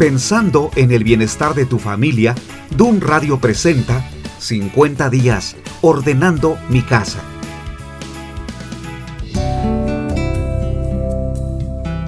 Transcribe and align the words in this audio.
Pensando 0.00 0.70
en 0.76 0.92
el 0.92 1.04
bienestar 1.04 1.52
de 1.52 1.66
tu 1.66 1.78
familia, 1.78 2.34
Dun 2.74 3.02
Radio 3.02 3.38
presenta 3.38 4.02
50 4.38 5.10
días 5.10 5.58
ordenando 5.82 6.56
mi 6.70 6.80
casa. 6.80 7.18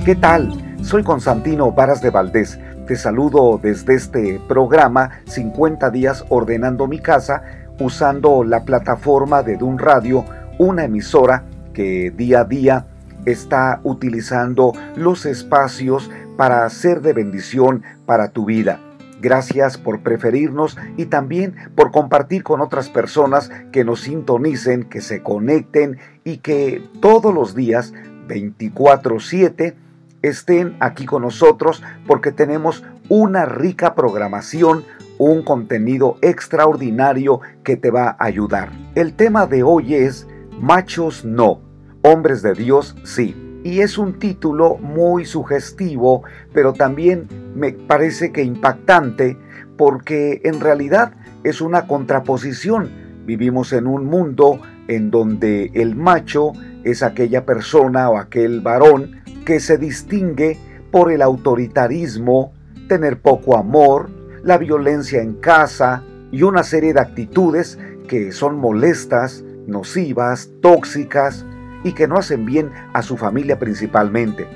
¿Qué 0.07 0.17
tal? 0.19 0.79
Soy 0.83 1.03
Constantino 1.03 1.71
Varas 1.73 2.01
de 2.01 2.09
Valdés. 2.09 2.59
Te 2.87 2.97
saludo 2.97 3.61
desde 3.63 3.95
este 3.97 4.41
programa 4.49 5.11
50 5.27 5.91
días 5.91 6.25
ordenando 6.31 6.87
mi 6.87 6.99
casa 6.99 7.43
usando 7.79 8.43
la 8.43 8.65
plataforma 8.65 9.43
de 9.43 9.59
Dun 9.59 9.79
Radio, 9.79 10.25
una 10.57 10.85
emisora 10.85 11.45
que 11.75 12.11
día 12.11 12.41
a 12.41 12.45
día 12.45 12.87
está 13.27 13.81
utilizando 13.85 14.73
los 14.97 15.27
espacios 15.27 16.11
para 16.37 16.69
ser 16.71 17.03
de 17.03 17.13
bendición 17.13 17.83
para 18.07 18.29
tu 18.29 18.45
vida. 18.45 18.81
Gracias 19.21 19.79
por 19.79 20.01
preferirnos 20.01 20.77
y 20.97 21.07
también 21.07 21.55
por 21.77 21.93
compartir 21.93 22.43
con 22.43 22.61
otras 22.61 22.89
personas 22.89 23.53
que 23.71 23.85
nos 23.85 24.01
sintonicen, 24.01 24.83
que 24.83 25.01
se 25.01 25.23
conecten 25.23 25.99
y 26.25 26.39
que 26.39 26.83
todos 27.01 27.33
los 27.33 27.55
días 27.55 27.95
24/7 28.27 29.77
estén 30.23 30.77
aquí 30.81 31.07
con 31.07 31.23
nosotros 31.23 31.85
porque 32.07 32.33
tenemos 32.33 32.85
una 33.09 33.45
rica 33.45 33.95
programación, 33.95 34.85
un 35.19 35.43
contenido 35.43 36.17
extraordinario 36.21 37.41
que 37.63 37.77
te 37.77 37.93
va 37.93 38.17
a 38.19 38.25
ayudar. 38.25 38.71
El 38.97 39.15
tema 39.15 39.47
de 39.47 39.63
hoy 39.63 39.95
es 39.95 40.27
Machos 40.59 41.25
no, 41.25 41.61
hombres 42.03 42.43
de 42.43 42.55
Dios 42.55 42.97
sí 43.05 43.35
y 43.65 43.81
es 43.81 43.99
un 43.99 44.19
título 44.19 44.77
muy 44.77 45.25
sugestivo, 45.25 46.23
pero 46.53 46.73
también 46.73 47.29
me 47.55 47.73
parece 47.73 48.33
que 48.33 48.43
impactante 48.43 49.37
porque 49.77 50.41
en 50.45 50.61
realidad 50.61 51.15
es 51.45 51.61
una 51.61 51.87
contraposición. 51.87 52.91
Vivimos 53.25 53.73
en 53.73 53.87
un 53.87 54.07
mundo 54.07 54.61
en 54.89 55.11
donde 55.11 55.71
el 55.75 55.95
macho 55.95 56.53
es 56.85 57.03
aquella 57.03 57.47
persona 57.47 58.11
o 58.11 58.19
aquel 58.19 58.61
varón 58.61 59.23
que 59.45 59.61
se 59.61 59.79
distingue 59.79 60.59
por 60.91 61.13
el 61.13 61.23
autoritarismo, 61.23 62.53
tener 62.89 63.21
poco 63.21 63.57
amor, 63.57 64.11
la 64.43 64.59
violencia 64.59 65.23
en 65.23 65.35
casa 65.35 66.03
y 66.33 66.43
una 66.43 66.65
serie 66.65 66.93
de 66.93 67.01
actitudes 67.01 67.79
que 68.09 68.33
son 68.33 68.59
molestas, 68.59 69.45
nocivas, 69.67 70.51
tóxicas, 70.61 71.47
y 71.85 71.93
que 71.93 72.09
no 72.09 72.17
hacen 72.17 72.45
bien 72.45 72.73
a 72.93 73.03
su 73.03 73.17
familia 73.17 73.59
principalmente. 73.59 74.47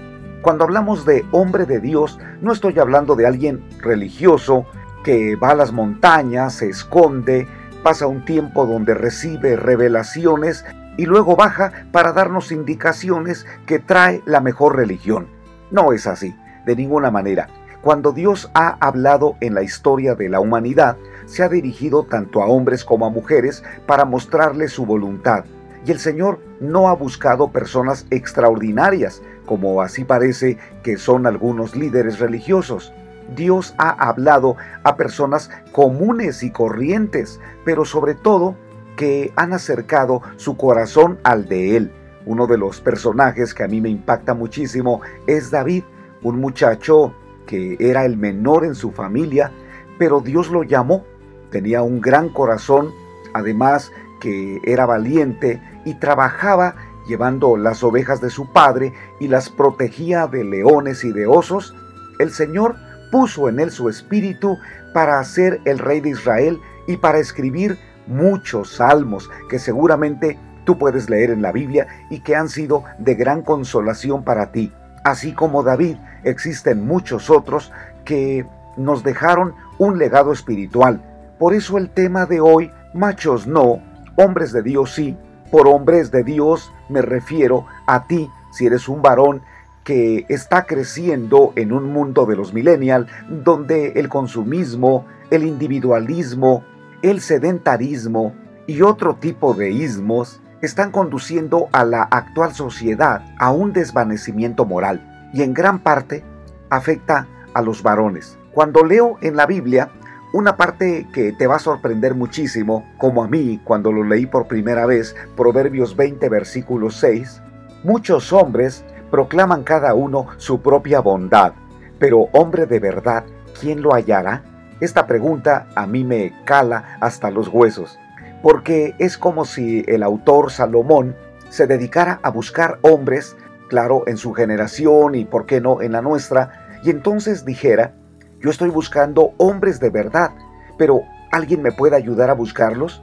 Cuando 0.42 0.64
hablamos 0.64 1.04
de 1.04 1.24
hombre 1.32 1.66
de 1.66 1.80
Dios, 1.80 2.18
no 2.40 2.52
estoy 2.52 2.78
hablando 2.78 3.16
de 3.16 3.26
alguien 3.26 3.64
religioso 3.80 4.66
que 5.02 5.36
va 5.36 5.50
a 5.50 5.54
las 5.54 5.72
montañas, 5.72 6.54
se 6.54 6.68
esconde, 6.68 7.48
pasa 7.82 8.06
un 8.06 8.24
tiempo 8.24 8.66
donde 8.66 8.94
recibe 8.94 9.56
revelaciones 9.56 10.64
y 10.96 11.06
luego 11.06 11.36
baja 11.36 11.72
para 11.92 12.12
darnos 12.12 12.52
indicaciones 12.52 13.46
que 13.66 13.78
trae 13.78 14.22
la 14.24 14.40
mejor 14.40 14.76
religión. 14.76 15.28
No 15.70 15.92
es 15.92 16.06
así, 16.06 16.34
de 16.64 16.76
ninguna 16.76 17.10
manera. 17.10 17.48
Cuando 17.82 18.12
Dios 18.12 18.50
ha 18.54 18.76
hablado 18.80 19.36
en 19.40 19.54
la 19.54 19.62
historia 19.62 20.14
de 20.14 20.28
la 20.28 20.40
humanidad, 20.40 20.96
se 21.26 21.42
ha 21.42 21.48
dirigido 21.48 22.04
tanto 22.04 22.42
a 22.42 22.46
hombres 22.46 22.84
como 22.84 23.06
a 23.06 23.10
mujeres 23.10 23.62
para 23.86 24.04
mostrarles 24.04 24.72
su 24.72 24.86
voluntad, 24.86 25.44
y 25.86 25.92
el 25.92 26.00
Señor 26.00 26.40
no 26.58 26.88
ha 26.88 26.94
buscado 26.94 27.52
personas 27.52 28.06
extraordinarias, 28.10 29.22
como 29.44 29.80
así 29.82 30.04
parece 30.04 30.58
que 30.82 30.96
son 30.96 31.26
algunos 31.26 31.76
líderes 31.76 32.18
religiosos. 32.18 32.92
Dios 33.36 33.72
ha 33.78 33.90
hablado 33.90 34.56
a 34.82 34.96
personas 34.96 35.48
comunes 35.70 36.42
y 36.42 36.50
corrientes, 36.50 37.40
pero 37.64 37.84
sobre 37.84 38.14
todo 38.14 38.56
que 38.96 39.32
han 39.36 39.52
acercado 39.52 40.22
su 40.36 40.56
corazón 40.56 41.18
al 41.22 41.48
de 41.48 41.76
Él. 41.76 41.92
Uno 42.24 42.48
de 42.48 42.58
los 42.58 42.80
personajes 42.80 43.54
que 43.54 43.62
a 43.62 43.68
mí 43.68 43.80
me 43.80 43.88
impacta 43.88 44.34
muchísimo 44.34 45.02
es 45.28 45.52
David, 45.52 45.84
un 46.22 46.40
muchacho 46.40 47.14
que 47.46 47.76
era 47.78 48.04
el 48.04 48.16
menor 48.16 48.64
en 48.64 48.74
su 48.74 48.90
familia, 48.90 49.52
pero 49.98 50.20
Dios 50.20 50.50
lo 50.50 50.64
llamó. 50.64 51.04
Tenía 51.50 51.82
un 51.82 52.00
gran 52.00 52.28
corazón, 52.30 52.90
además 53.34 53.92
que 54.20 54.60
era 54.64 54.86
valiente 54.86 55.60
y 55.84 55.94
trabajaba 55.94 56.74
llevando 57.06 57.56
las 57.56 57.82
ovejas 57.84 58.20
de 58.20 58.30
su 58.30 58.52
padre 58.52 58.92
y 59.20 59.28
las 59.28 59.48
protegía 59.48 60.26
de 60.26 60.44
leones 60.44 61.04
y 61.04 61.12
de 61.12 61.26
osos, 61.26 61.74
el 62.18 62.30
Señor 62.30 62.76
puso 63.10 63.48
en 63.48 63.60
él 63.60 63.70
su 63.70 63.88
espíritu 63.88 64.58
para 64.92 65.22
ser 65.24 65.60
el 65.64 65.78
rey 65.78 66.00
de 66.00 66.10
Israel 66.10 66.60
y 66.86 66.96
para 66.96 67.18
escribir 67.18 67.78
muchos 68.06 68.76
salmos 68.76 69.30
que 69.48 69.58
seguramente 69.58 70.38
tú 70.64 70.78
puedes 70.78 71.08
leer 71.08 71.30
en 71.30 71.42
la 71.42 71.52
Biblia 71.52 71.86
y 72.10 72.20
que 72.20 72.34
han 72.34 72.48
sido 72.48 72.84
de 72.98 73.14
gran 73.14 73.42
consolación 73.42 74.24
para 74.24 74.52
ti. 74.52 74.72
Así 75.04 75.32
como 75.32 75.62
David, 75.62 75.96
existen 76.24 76.86
muchos 76.86 77.30
otros 77.30 77.72
que 78.04 78.46
nos 78.76 79.02
dejaron 79.02 79.54
un 79.78 79.98
legado 79.98 80.32
espiritual. 80.32 81.00
Por 81.38 81.54
eso 81.54 81.78
el 81.78 81.90
tema 81.90 82.26
de 82.26 82.40
hoy, 82.40 82.70
machos 82.92 83.46
no, 83.46 83.80
hombres 84.16 84.52
de 84.52 84.62
Dios 84.62 84.94
sí, 84.94 85.16
por 85.50 85.68
hombres 85.68 86.10
de 86.10 86.24
Dios 86.24 86.72
me 86.88 87.02
refiero 87.02 87.66
a 87.86 88.06
ti, 88.06 88.30
si 88.50 88.66
eres 88.66 88.88
un 88.88 89.02
varón 89.02 89.42
que 89.84 90.26
está 90.28 90.66
creciendo 90.66 91.52
en 91.54 91.72
un 91.72 91.92
mundo 91.92 92.26
de 92.26 92.34
los 92.34 92.52
millennials 92.52 93.08
donde 93.28 93.92
el 93.92 94.08
consumismo, 94.08 95.06
el 95.30 95.44
individualismo, 95.44 96.64
el 97.02 97.20
sedentarismo 97.20 98.34
y 98.66 98.82
otro 98.82 99.14
tipo 99.14 99.54
de 99.54 99.70
ismos 99.70 100.40
están 100.60 100.90
conduciendo 100.90 101.68
a 101.70 101.84
la 101.84 102.02
actual 102.02 102.52
sociedad 102.52 103.22
a 103.38 103.52
un 103.52 103.72
desvanecimiento 103.72 104.64
moral 104.64 105.30
y 105.32 105.42
en 105.42 105.54
gran 105.54 105.78
parte 105.78 106.24
afecta 106.70 107.28
a 107.54 107.62
los 107.62 107.82
varones. 107.82 108.38
Cuando 108.52 108.84
leo 108.84 109.18
en 109.20 109.36
la 109.36 109.46
Biblia 109.46 109.90
una 110.32 110.56
parte 110.56 111.06
que 111.12 111.32
te 111.32 111.46
va 111.46 111.56
a 111.56 111.60
sorprender 111.60 112.14
muchísimo, 112.14 112.84
como 112.98 113.22
a 113.22 113.28
mí 113.28 113.60
cuando 113.64 113.92
lo 113.92 114.04
leí 114.04 114.26
por 114.26 114.46
primera 114.46 114.86
vez, 114.86 115.14
Proverbios 115.36 115.96
20, 115.96 116.28
versículo 116.28 116.90
6, 116.90 117.42
muchos 117.84 118.32
hombres 118.32 118.84
proclaman 119.10 119.62
cada 119.62 119.94
uno 119.94 120.26
su 120.36 120.60
propia 120.60 121.00
bondad, 121.00 121.52
pero 121.98 122.28
hombre 122.32 122.66
de 122.66 122.80
verdad, 122.80 123.24
¿quién 123.60 123.82
lo 123.82 123.94
hallará? 123.94 124.42
Esta 124.80 125.06
pregunta 125.06 125.68
a 125.74 125.86
mí 125.86 126.04
me 126.04 126.34
cala 126.44 126.98
hasta 127.00 127.30
los 127.30 127.48
huesos, 127.48 127.98
porque 128.42 128.94
es 128.98 129.16
como 129.16 129.44
si 129.44 129.84
el 129.86 130.02
autor 130.02 130.50
Salomón 130.50 131.14
se 131.48 131.66
dedicara 131.66 132.18
a 132.22 132.30
buscar 132.30 132.78
hombres, 132.82 133.36
claro, 133.68 134.02
en 134.06 134.16
su 134.16 134.34
generación 134.34 135.14
y 135.14 135.24
por 135.24 135.46
qué 135.46 135.60
no 135.60 135.80
en 135.80 135.92
la 135.92 136.02
nuestra, 136.02 136.66
y 136.82 136.90
entonces 136.90 137.44
dijera, 137.44 137.94
yo 138.40 138.50
estoy 138.50 138.70
buscando 138.70 139.32
hombres 139.38 139.80
de 139.80 139.90
verdad, 139.90 140.30
pero 140.78 141.02
¿alguien 141.32 141.62
me 141.62 141.72
puede 141.72 141.96
ayudar 141.96 142.30
a 142.30 142.34
buscarlos? 142.34 143.02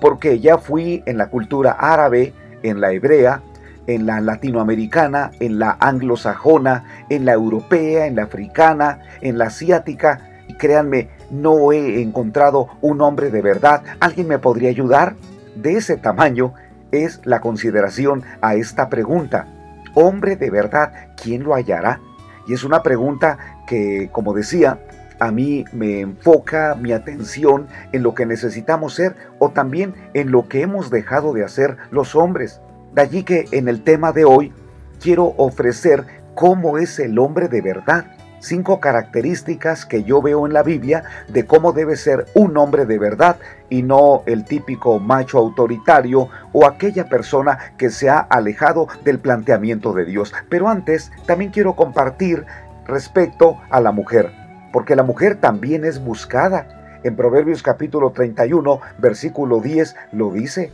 Porque 0.00 0.40
ya 0.40 0.58
fui 0.58 1.02
en 1.06 1.18
la 1.18 1.28
cultura 1.28 1.72
árabe, 1.72 2.34
en 2.62 2.80
la 2.80 2.92
hebrea, 2.92 3.42
en 3.86 4.06
la 4.06 4.20
latinoamericana, 4.20 5.30
en 5.40 5.58
la 5.58 5.76
anglosajona, 5.80 6.84
en 7.08 7.24
la 7.24 7.32
europea, 7.32 8.06
en 8.06 8.16
la 8.16 8.24
africana, 8.24 9.00
en 9.20 9.38
la 9.38 9.46
asiática, 9.46 10.30
y 10.48 10.54
créanme, 10.54 11.10
no 11.30 11.72
he 11.72 12.02
encontrado 12.02 12.68
un 12.80 13.00
hombre 13.00 13.30
de 13.30 13.42
verdad. 13.42 13.82
¿Alguien 14.00 14.28
me 14.28 14.38
podría 14.38 14.70
ayudar? 14.70 15.16
De 15.54 15.76
ese 15.76 15.96
tamaño 15.96 16.54
es 16.92 17.20
la 17.24 17.40
consideración 17.40 18.22
a 18.40 18.54
esta 18.54 18.88
pregunta. 18.88 19.46
Hombre 19.94 20.36
de 20.36 20.50
verdad, 20.50 20.92
¿quién 21.20 21.44
lo 21.44 21.54
hallará? 21.54 22.00
Y 22.46 22.52
es 22.52 22.64
una 22.64 22.82
pregunta 22.82 23.38
que, 23.66 24.08
como 24.12 24.34
decía, 24.34 24.78
a 25.18 25.30
mí 25.30 25.64
me 25.72 26.00
enfoca 26.00 26.74
mi 26.74 26.92
atención 26.92 27.68
en 27.92 28.02
lo 28.02 28.14
que 28.14 28.26
necesitamos 28.26 28.94
ser 28.94 29.16
o 29.38 29.50
también 29.50 29.94
en 30.12 30.30
lo 30.30 30.48
que 30.48 30.62
hemos 30.62 30.90
dejado 30.90 31.32
de 31.32 31.44
hacer 31.44 31.76
los 31.90 32.14
hombres. 32.14 32.60
De 32.94 33.02
allí 33.02 33.22
que 33.22 33.46
en 33.52 33.68
el 33.68 33.82
tema 33.82 34.12
de 34.12 34.24
hoy 34.24 34.52
quiero 35.00 35.34
ofrecer 35.36 36.04
cómo 36.34 36.78
es 36.78 36.98
el 36.98 37.18
hombre 37.18 37.48
de 37.48 37.60
verdad. 37.60 38.06
Cinco 38.40 38.78
características 38.78 39.86
que 39.86 40.04
yo 40.04 40.20
veo 40.20 40.46
en 40.46 40.52
la 40.52 40.62
Biblia 40.62 41.04
de 41.28 41.46
cómo 41.46 41.72
debe 41.72 41.96
ser 41.96 42.26
un 42.34 42.58
hombre 42.58 42.84
de 42.84 42.98
verdad 42.98 43.36
y 43.70 43.82
no 43.82 44.22
el 44.26 44.44
típico 44.44 45.00
macho 45.00 45.38
autoritario 45.38 46.28
o 46.52 46.66
aquella 46.66 47.08
persona 47.08 47.58
que 47.78 47.88
se 47.88 48.10
ha 48.10 48.18
alejado 48.18 48.86
del 49.02 49.18
planteamiento 49.18 49.94
de 49.94 50.04
Dios. 50.04 50.34
Pero 50.50 50.68
antes 50.68 51.10
también 51.24 51.52
quiero 51.52 51.74
compartir 51.74 52.44
respecto 52.86 53.58
a 53.70 53.80
la 53.80 53.92
mujer, 53.92 54.32
porque 54.72 54.96
la 54.96 55.02
mujer 55.02 55.36
también 55.40 55.84
es 55.84 56.02
buscada. 56.02 57.00
En 57.04 57.16
Proverbios 57.16 57.62
capítulo 57.62 58.10
31, 58.10 58.80
versículo 58.98 59.60
10 59.60 59.94
lo 60.12 60.30
dice, 60.30 60.72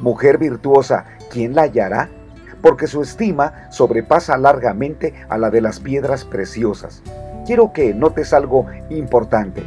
Mujer 0.00 0.38
virtuosa, 0.38 1.04
¿quién 1.30 1.54
la 1.54 1.62
hallará? 1.62 2.08
Porque 2.60 2.86
su 2.86 3.02
estima 3.02 3.68
sobrepasa 3.70 4.36
largamente 4.36 5.14
a 5.28 5.38
la 5.38 5.50
de 5.50 5.60
las 5.60 5.80
piedras 5.80 6.24
preciosas. 6.24 7.02
quiero 7.46 7.72
que 7.72 7.94
notes 7.94 8.32
algo 8.32 8.66
importante. 8.90 9.62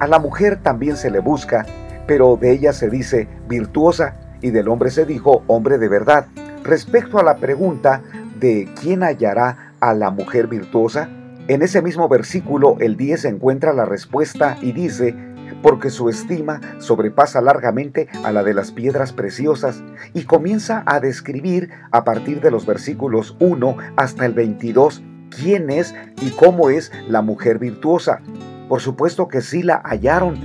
A 0.00 0.06
la 0.06 0.18
mujer 0.18 0.58
también 0.62 0.96
se 0.96 1.10
le 1.10 1.20
busca, 1.20 1.64
pero 2.06 2.36
de 2.36 2.50
ella 2.50 2.72
se 2.72 2.90
dice 2.90 3.28
virtuosa 3.48 4.14
y 4.42 4.50
del 4.50 4.68
hombre 4.68 4.90
se 4.90 5.04
dijo 5.04 5.42
hombre 5.46 5.78
de 5.78 5.88
verdad. 5.88 6.26
Respecto 6.64 7.18
a 7.18 7.22
la 7.22 7.36
pregunta 7.36 8.02
de 8.38 8.68
quién 8.80 9.02
hallará 9.02 9.74
a 9.80 9.94
la 9.94 10.10
mujer 10.10 10.46
virtuosa, 10.46 11.08
en 11.50 11.62
ese 11.62 11.82
mismo 11.82 12.08
versículo 12.08 12.76
el 12.78 12.96
10 12.96 13.24
encuentra 13.24 13.72
la 13.72 13.84
respuesta 13.84 14.56
y 14.62 14.70
dice, 14.70 15.16
porque 15.64 15.90
su 15.90 16.08
estima 16.08 16.60
sobrepasa 16.78 17.40
largamente 17.40 18.06
a 18.22 18.30
la 18.30 18.44
de 18.44 18.54
las 18.54 18.70
piedras 18.70 19.12
preciosas, 19.12 19.82
y 20.14 20.26
comienza 20.26 20.84
a 20.86 21.00
describir 21.00 21.70
a 21.90 22.04
partir 22.04 22.40
de 22.40 22.52
los 22.52 22.66
versículos 22.66 23.36
1 23.40 23.76
hasta 23.96 24.26
el 24.26 24.32
22 24.32 25.02
quién 25.28 25.70
es 25.70 25.92
y 26.22 26.30
cómo 26.30 26.70
es 26.70 26.92
la 27.08 27.20
mujer 27.20 27.58
virtuosa. 27.58 28.20
Por 28.68 28.80
supuesto 28.80 29.26
que 29.26 29.40
sí 29.40 29.64
la 29.64 29.82
hallaron, 29.84 30.38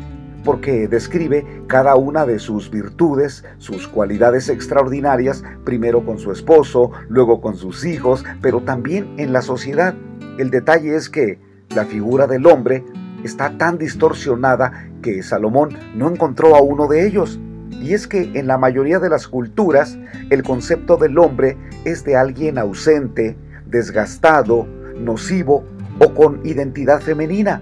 porque 0.45 0.88
describe 0.88 1.45
cada 1.68 1.95
una 1.95 2.25
de 2.25 2.39
sus 2.39 2.69
virtudes, 2.69 3.44
sus 3.57 3.88
cualidades 3.88 4.47
extraordinarias, 4.47 5.44
primero 5.65 6.06
con 6.06 6.19
su 6.19 6.31
esposo, 6.31 6.92
luego 7.09 7.42
con 7.42 7.57
sus 7.57 7.83
hijos, 7.83 8.24
pero 8.42 8.62
también 8.62 9.15
en 9.18 9.33
la 9.33 9.42
sociedad. 9.42 9.95
El 10.38 10.51
detalle 10.51 10.95
es 10.95 11.09
que 11.09 11.39
la 11.75 11.86
figura 11.86 12.27
del 12.27 12.45
hombre 12.45 12.86
está 13.24 13.57
tan 13.57 13.77
distorsionada 13.80 14.88
que 15.01 15.24
Salomón 15.24 15.69
no 15.95 16.09
encontró 16.09 16.56
a 16.56 16.62
uno 16.62 16.88
de 16.88 17.07
ellos. 17.07 17.39
Y 17.71 17.94
es 17.94 18.07
que 18.07 18.31
en 18.36 18.48
la 18.48 18.57
mayoría 18.57 19.00
de 19.00 19.09
las 19.09 19.27
culturas 19.27 19.98
el 20.30 20.44
concepto 20.44 20.98
del 20.98 21.18
hombre 21.18 21.57
es 21.83 22.03
de 22.06 22.15
alguien 22.15 22.57
ausente, 22.57 23.36
desgastado, 23.65 24.68
nocivo 25.00 25.65
o 26.00 26.13
con 26.13 26.45
identidad 26.45 27.01
femenina. 27.01 27.62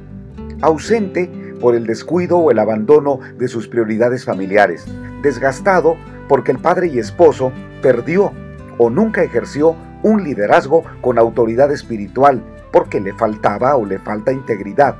Ausente 0.61 1.29
por 1.63 1.73
el 1.73 1.87
descuido 1.87 2.37
o 2.37 2.51
el 2.51 2.59
abandono 2.59 3.19
de 3.39 3.47
sus 3.47 3.67
prioridades 3.67 4.23
familiares. 4.23 4.85
Desgastado 5.23 5.97
porque 6.29 6.51
el 6.51 6.59
padre 6.59 6.87
y 6.87 6.99
esposo 6.99 7.51
perdió 7.81 8.31
o 8.77 8.91
nunca 8.91 9.23
ejerció 9.23 9.75
un 10.03 10.23
liderazgo 10.23 10.83
con 11.01 11.17
autoridad 11.17 11.71
espiritual 11.71 12.43
porque 12.71 12.99
le 12.99 13.13
faltaba 13.13 13.75
o 13.77 13.85
le 13.85 13.97
falta 13.97 14.31
integridad 14.31 14.95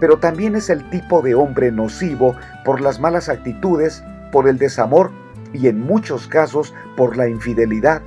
pero 0.00 0.18
también 0.18 0.54
es 0.54 0.70
el 0.70 0.88
tipo 0.90 1.22
de 1.22 1.34
hombre 1.34 1.72
nocivo 1.72 2.34
por 2.64 2.80
las 2.80 3.00
malas 3.00 3.28
actitudes, 3.30 4.04
por 4.32 4.48
el 4.48 4.58
desamor 4.58 5.10
y 5.52 5.68
en 5.68 5.80
muchos 5.80 6.26
casos 6.26 6.74
por 6.96 7.16
la 7.16 7.28
infidelidad. 7.28 8.02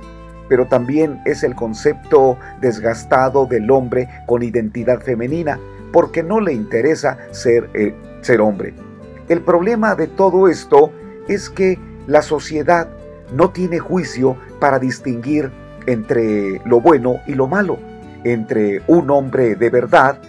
Pero 0.48 0.66
también 0.66 1.20
es 1.24 1.42
el 1.42 1.54
concepto 1.54 2.38
desgastado 2.60 3.46
del 3.46 3.70
hombre 3.70 4.08
con 4.26 4.42
identidad 4.42 5.00
femenina, 5.00 5.58
porque 5.92 6.22
no 6.22 6.40
le 6.40 6.52
interesa 6.52 7.18
ser, 7.30 7.70
eh, 7.74 7.94
ser 8.20 8.40
hombre. 8.40 8.74
El 9.28 9.42
problema 9.42 9.94
de 9.94 10.06
todo 10.06 10.48
esto 10.48 10.90
es 11.28 11.50
que 11.50 11.78
la 12.06 12.22
sociedad 12.22 12.88
no 13.32 13.50
tiene 13.50 13.78
juicio 13.78 14.36
para 14.58 14.78
distinguir 14.78 15.50
entre 15.86 16.60
lo 16.64 16.80
bueno 16.80 17.20
y 17.26 17.34
lo 17.34 17.46
malo, 17.46 17.78
entre 18.24 18.82
un 18.86 19.10
hombre 19.10 19.54
de 19.54 19.70
verdad 19.70 20.20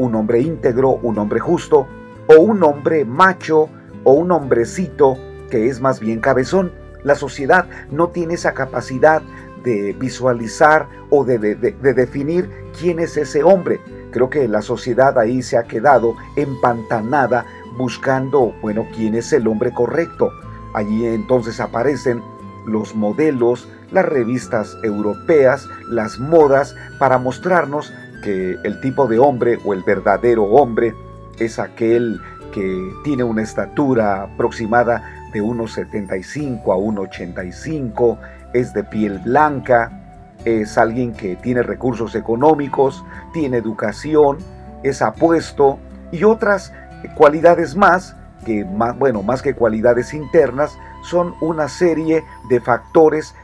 un 0.00 0.14
hombre 0.14 0.40
íntegro, 0.40 0.98
un 1.02 1.18
hombre 1.18 1.40
justo, 1.40 1.86
o 2.26 2.40
un 2.40 2.62
hombre 2.62 3.04
macho, 3.04 3.68
o 4.04 4.12
un 4.12 4.32
hombrecito 4.32 5.18
que 5.50 5.68
es 5.68 5.80
más 5.80 6.00
bien 6.00 6.20
cabezón. 6.20 6.72
La 7.02 7.14
sociedad 7.14 7.66
no 7.90 8.08
tiene 8.08 8.34
esa 8.34 8.54
capacidad 8.54 9.22
de 9.62 9.94
visualizar 9.98 10.88
o 11.10 11.24
de, 11.24 11.38
definir 11.38 12.48
quién 12.78 12.98
es 12.98 13.16
ese 13.16 13.42
hombre. 13.42 13.80
Creo 14.10 14.28
que 14.30 14.48
la 14.48 14.62
sociedad 14.62 15.18
ahí 15.18 15.42
se 15.42 15.56
ha 15.56 15.64
quedado 15.64 16.16
empantanada 16.36 17.46
buscando, 17.76 18.54
bueno, 18.60 18.86
quién 18.94 19.14
es 19.14 19.32
el 19.32 19.46
hombre 19.46 19.72
correcto. 19.72 20.30
Allí 20.74 21.06
entonces 21.06 21.60
aparecen 21.60 22.22
los 22.66 22.94
modelos, 22.94 23.68
las 23.90 24.04
revistas 24.04 24.76
europeas, 24.82 25.68
las 25.88 26.18
modas, 26.18 26.76
para 26.98 27.18
mostrarnos 27.18 27.92
que 28.22 28.56
el 28.64 28.80
tipo 28.80 29.06
de 29.06 29.18
hombre 29.18 29.58
o 29.64 29.72
el 29.72 29.82
verdadero 29.82 30.44
hombre 30.44 30.94
es 31.38 31.58
aquel 31.58 32.20
que 32.52 32.92
tiene 33.04 33.24
una 33.24 33.42
estatura 33.42 34.24
aproximada 34.24 35.30
de 35.32 35.42
1,75 35.42 36.62
a 36.64 36.76
1,85, 36.76 38.18
es 38.52 38.74
de 38.74 38.84
piel 38.84 39.18
blanca, 39.20 39.99
es 40.44 40.78
alguien 40.78 41.12
que 41.12 41.36
tiene 41.36 41.62
recursos 41.62 42.14
económicos, 42.14 43.04
tiene 43.32 43.58
educación, 43.58 44.38
es 44.82 45.02
apuesto 45.02 45.78
y 46.12 46.24
otras 46.24 46.72
cualidades 47.14 47.76
más 47.76 48.16
que 48.44 48.64
más, 48.64 48.98
bueno, 48.98 49.22
más 49.22 49.42
que 49.42 49.54
cualidades 49.54 50.14
internas, 50.14 50.78
son 51.02 51.34
una 51.40 51.68
serie 51.68 52.24
de 52.48 52.60
factores 52.60 53.34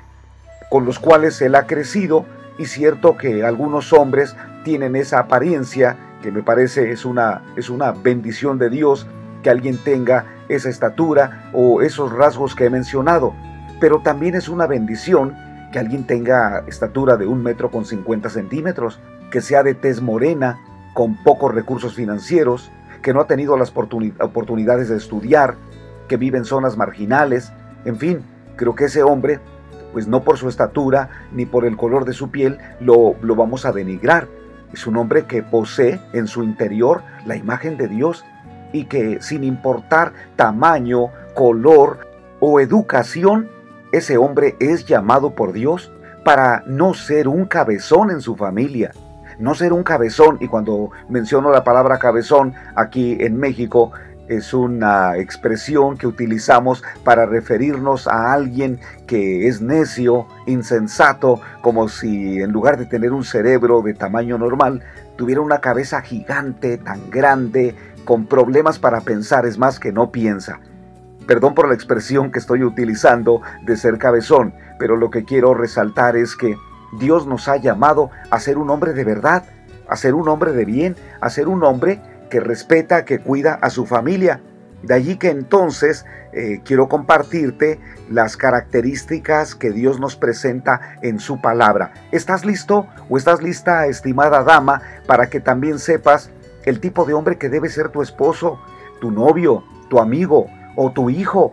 con 0.70 0.84
los 0.84 0.98
cuales 0.98 1.40
él 1.43 1.54
ha 1.54 1.66
crecido 1.66 2.25
y 2.58 2.66
cierto 2.66 3.16
que 3.16 3.44
algunos 3.44 3.92
hombres 3.92 4.37
tienen 4.64 4.96
esa 4.96 5.20
apariencia 5.20 5.96
que 6.22 6.32
me 6.32 6.42
parece 6.42 6.90
es 6.90 7.04
una, 7.04 7.42
es 7.56 7.70
una 7.70 7.92
bendición 7.92 8.58
de 8.58 8.70
Dios 8.70 9.06
que 9.42 9.50
alguien 9.50 9.78
tenga 9.78 10.25
esa 10.49 10.69
estatura 10.69 11.50
o 11.52 11.82
esos 11.82 12.12
rasgos 12.12 12.54
que 12.54 12.64
he 12.64 12.70
mencionado. 12.70 13.34
Pero 13.78 14.00
también 14.00 14.34
es 14.34 14.49
una 14.49 14.66
bendición 14.66 15.37
que 15.76 15.81
alguien 15.81 16.06
tenga 16.06 16.64
estatura 16.67 17.19
de 17.19 17.26
un 17.26 17.43
metro 17.43 17.70
con 17.70 17.84
50 17.84 18.31
centímetros, 18.31 18.99
que 19.31 19.43
sea 19.43 19.62
de 19.62 19.75
tez 19.75 20.00
morena, 20.00 20.58
con 20.94 21.23
pocos 21.23 21.55
recursos 21.55 21.94
financieros, 21.94 22.70
que 23.02 23.12
no 23.12 23.20
ha 23.20 23.26
tenido 23.26 23.58
las 23.58 23.75
oportunidades 23.76 24.88
de 24.88 24.96
estudiar, 24.96 25.56
que 26.08 26.17
vive 26.17 26.38
en 26.38 26.46
zonas 26.46 26.78
marginales, 26.78 27.52
en 27.84 27.99
fin, 27.99 28.23
creo 28.56 28.75
que 28.75 28.87
ese 28.87 29.02
hombre, 29.02 29.38
pues 29.93 30.08
no 30.08 30.25
por 30.25 30.38
su 30.38 30.49
estatura 30.49 31.11
ni 31.31 31.44
por 31.44 31.67
el 31.67 31.76
color 31.76 32.06
de 32.06 32.14
su 32.14 32.31
piel, 32.31 32.56
lo, 32.81 33.14
lo 33.20 33.37
vamos 33.37 33.67
a 33.67 33.73
denigrar, 33.73 34.28
es 34.73 34.87
un 34.87 34.96
hombre 34.96 35.26
que 35.26 35.43
posee 35.43 36.00
en 36.14 36.26
su 36.26 36.43
interior 36.43 37.02
la 37.26 37.37
imagen 37.37 37.76
de 37.76 37.88
Dios 37.88 38.25
y 38.73 38.87
que 38.87 39.20
sin 39.20 39.44
importar 39.44 40.14
tamaño, 40.37 41.11
color 41.34 41.99
o 42.40 42.61
educación, 42.61 43.50
ese 43.92 44.16
hombre 44.16 44.56
es 44.60 44.86
llamado 44.86 45.34
por 45.34 45.52
Dios 45.52 45.92
para 46.24 46.64
no 46.66 46.94
ser 46.94 47.28
un 47.28 47.46
cabezón 47.46 48.10
en 48.10 48.20
su 48.20 48.36
familia, 48.36 48.92
no 49.38 49.54
ser 49.54 49.72
un 49.72 49.82
cabezón, 49.82 50.38
y 50.40 50.48
cuando 50.48 50.90
menciono 51.08 51.50
la 51.50 51.64
palabra 51.64 51.99
cabezón 51.99 52.54
aquí 52.75 53.16
en 53.20 53.37
México, 53.38 53.92
es 54.28 54.52
una 54.52 55.16
expresión 55.16 55.96
que 55.96 56.06
utilizamos 56.06 56.82
para 57.04 57.26
referirnos 57.26 58.08
a 58.08 58.32
alguien 58.32 58.80
que 59.06 59.46
es 59.46 59.61
necio, 59.61 60.26
insensato, 60.46 61.40
como 61.61 61.88
si 61.88 62.40
en 62.40 62.50
lugar 62.50 62.76
de 62.76 62.87
tener 62.87 63.12
un 63.12 63.25
cerebro 63.25 63.82
de 63.82 63.94
tamaño 63.94 64.37
normal, 64.37 64.82
tuviera 65.16 65.40
una 65.40 65.61
cabeza 65.61 66.02
gigante, 66.02 66.78
tan 66.78 67.11
grande, 67.11 67.75
con 68.04 68.26
problemas 68.26 68.78
para 68.78 69.00
pensar, 69.00 69.46
es 69.46 69.58
más 69.58 69.78
que 69.78 69.92
no 69.92 70.11
piensa. 70.11 70.61
Perdón 71.26 71.54
por 71.54 71.68
la 71.68 71.75
expresión 71.75 72.30
que 72.30 72.38
estoy 72.38 72.62
utilizando 72.62 73.42
de 73.62 73.76
ser 73.76 73.99
cabezón, 73.99 74.54
pero 74.78 74.97
lo 74.97 75.11
que 75.11 75.25
quiero 75.25 75.54
resaltar 75.54 76.16
es 76.16 76.37
que 76.37 76.56
Dios 76.99 77.26
nos 77.26 77.49
ha 77.49 77.56
llamado 77.56 78.11
a 78.30 78.38
ser 78.38 78.59
un 78.59 78.71
hombre 78.71 78.92
de 78.92 79.04
verdad, 79.04 79.45
a 79.88 79.97
ser 79.97 80.14
un 80.14 80.28
hombre 80.28 80.52
de 80.52 80.64
bien, 80.64 80.97
a 81.21 81.28
ser 81.28 81.49
un 81.49 81.64
hombre 81.64 82.00
que 82.30 82.38
respeta, 82.38 83.04
que 83.04 83.18
cuida 83.18 83.54
a 83.54 83.71
su 83.71 83.87
familia. 83.87 84.40
De 84.83 84.95
allí 84.95 85.16
que 85.16 85.30
entonces 85.30 86.06
eh, 86.33 86.61
quiero 86.64 86.88
compartirte 86.88 87.80
las 88.09 88.37
características 88.37 89.56
que 89.56 89.73
Dios 89.73 89.99
nos 89.99 90.14
presenta 90.14 90.97
en 91.02 91.18
su 91.18 91.40
palabra. 91.40 91.92
¿Estás 92.12 92.45
listo 92.45 92.87
o 93.09 93.16
estás 93.16 93.42
lista, 93.42 93.87
estimada 93.87 94.45
dama, 94.45 94.80
para 95.06 95.28
que 95.28 95.40
también 95.40 95.80
sepas 95.80 96.30
el 96.64 96.78
tipo 96.78 97.04
de 97.04 97.14
hombre 97.14 97.37
que 97.37 97.49
debe 97.49 97.68
ser 97.68 97.88
tu 97.88 98.00
esposo, 98.00 98.61
tu 99.00 99.11
novio, 99.11 99.64
tu 99.88 99.99
amigo 99.99 100.47
o 100.76 100.92
tu 100.92 101.11
hijo? 101.11 101.52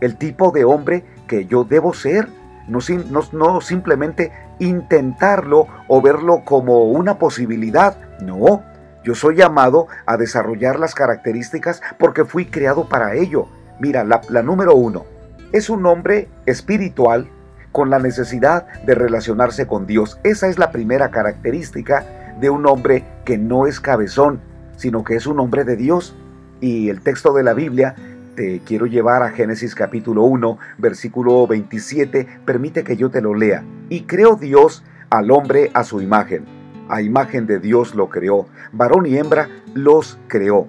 El 0.00 0.16
tipo 0.16 0.50
de 0.50 0.64
hombre 0.64 1.04
que 1.26 1.46
yo 1.46 1.64
debo 1.64 1.94
ser. 1.94 2.28
No, 2.66 2.78
no, 3.10 3.20
no 3.32 3.60
simplemente 3.60 4.32
intentarlo 4.58 5.66
o 5.88 6.00
verlo 6.02 6.42
como 6.44 6.84
una 6.84 7.18
posibilidad. 7.18 7.96
No, 8.20 8.62
yo 9.04 9.14
soy 9.14 9.36
llamado 9.36 9.86
a 10.06 10.16
desarrollar 10.16 10.78
las 10.78 10.94
características 10.94 11.82
porque 11.98 12.24
fui 12.24 12.46
creado 12.46 12.88
para 12.88 13.14
ello. 13.14 13.48
Mira, 13.78 14.02
la, 14.02 14.42
número 14.42 14.74
uno, 14.74 15.04
es 15.52 15.68
un 15.68 15.84
hombre 15.84 16.28
espiritual 16.46 17.28
con 17.70 17.90
la 17.90 17.98
necesidad 17.98 18.66
de 18.84 18.94
relacionarse 18.94 19.66
con 19.66 19.86
Dios. 19.86 20.18
Esa 20.22 20.48
es 20.48 20.58
la 20.58 20.70
primera 20.70 21.10
característica 21.10 22.34
de 22.40 22.48
un 22.48 22.66
hombre 22.66 23.04
que 23.24 23.36
no 23.36 23.66
es 23.66 23.78
cabezón, 23.78 24.40
sino 24.76 25.04
que 25.04 25.16
es 25.16 25.26
un 25.26 25.38
hombre 25.38 25.64
de 25.64 25.76
Dios. 25.76 26.16
Y 26.60 26.88
el 26.88 27.02
texto 27.02 27.34
de 27.34 27.42
la 27.42 27.52
Biblia, 27.52 27.94
te 28.34 28.60
quiero 28.64 28.86
llevar 28.86 29.22
a 29.22 29.30
Génesis 29.30 29.74
capítulo 29.74 30.24
1, 30.24 30.58
versículo 30.78 31.46
27, 31.46 32.26
permite 32.44 32.84
que 32.84 32.96
yo 32.96 33.10
te 33.10 33.20
lo 33.20 33.34
lea. 33.34 33.64
Y 33.88 34.02
creó 34.02 34.36
Dios 34.36 34.82
al 35.10 35.30
hombre 35.30 35.70
a 35.74 35.84
su 35.84 36.00
imagen 36.00 36.44
A 36.88 37.00
imagen 37.02 37.46
de 37.46 37.60
Dios 37.60 37.94
lo 37.94 38.08
creó, 38.08 38.46
varón 38.72 39.06
y 39.06 39.16
hembra 39.16 39.48
los 39.74 40.18
creó. 40.28 40.66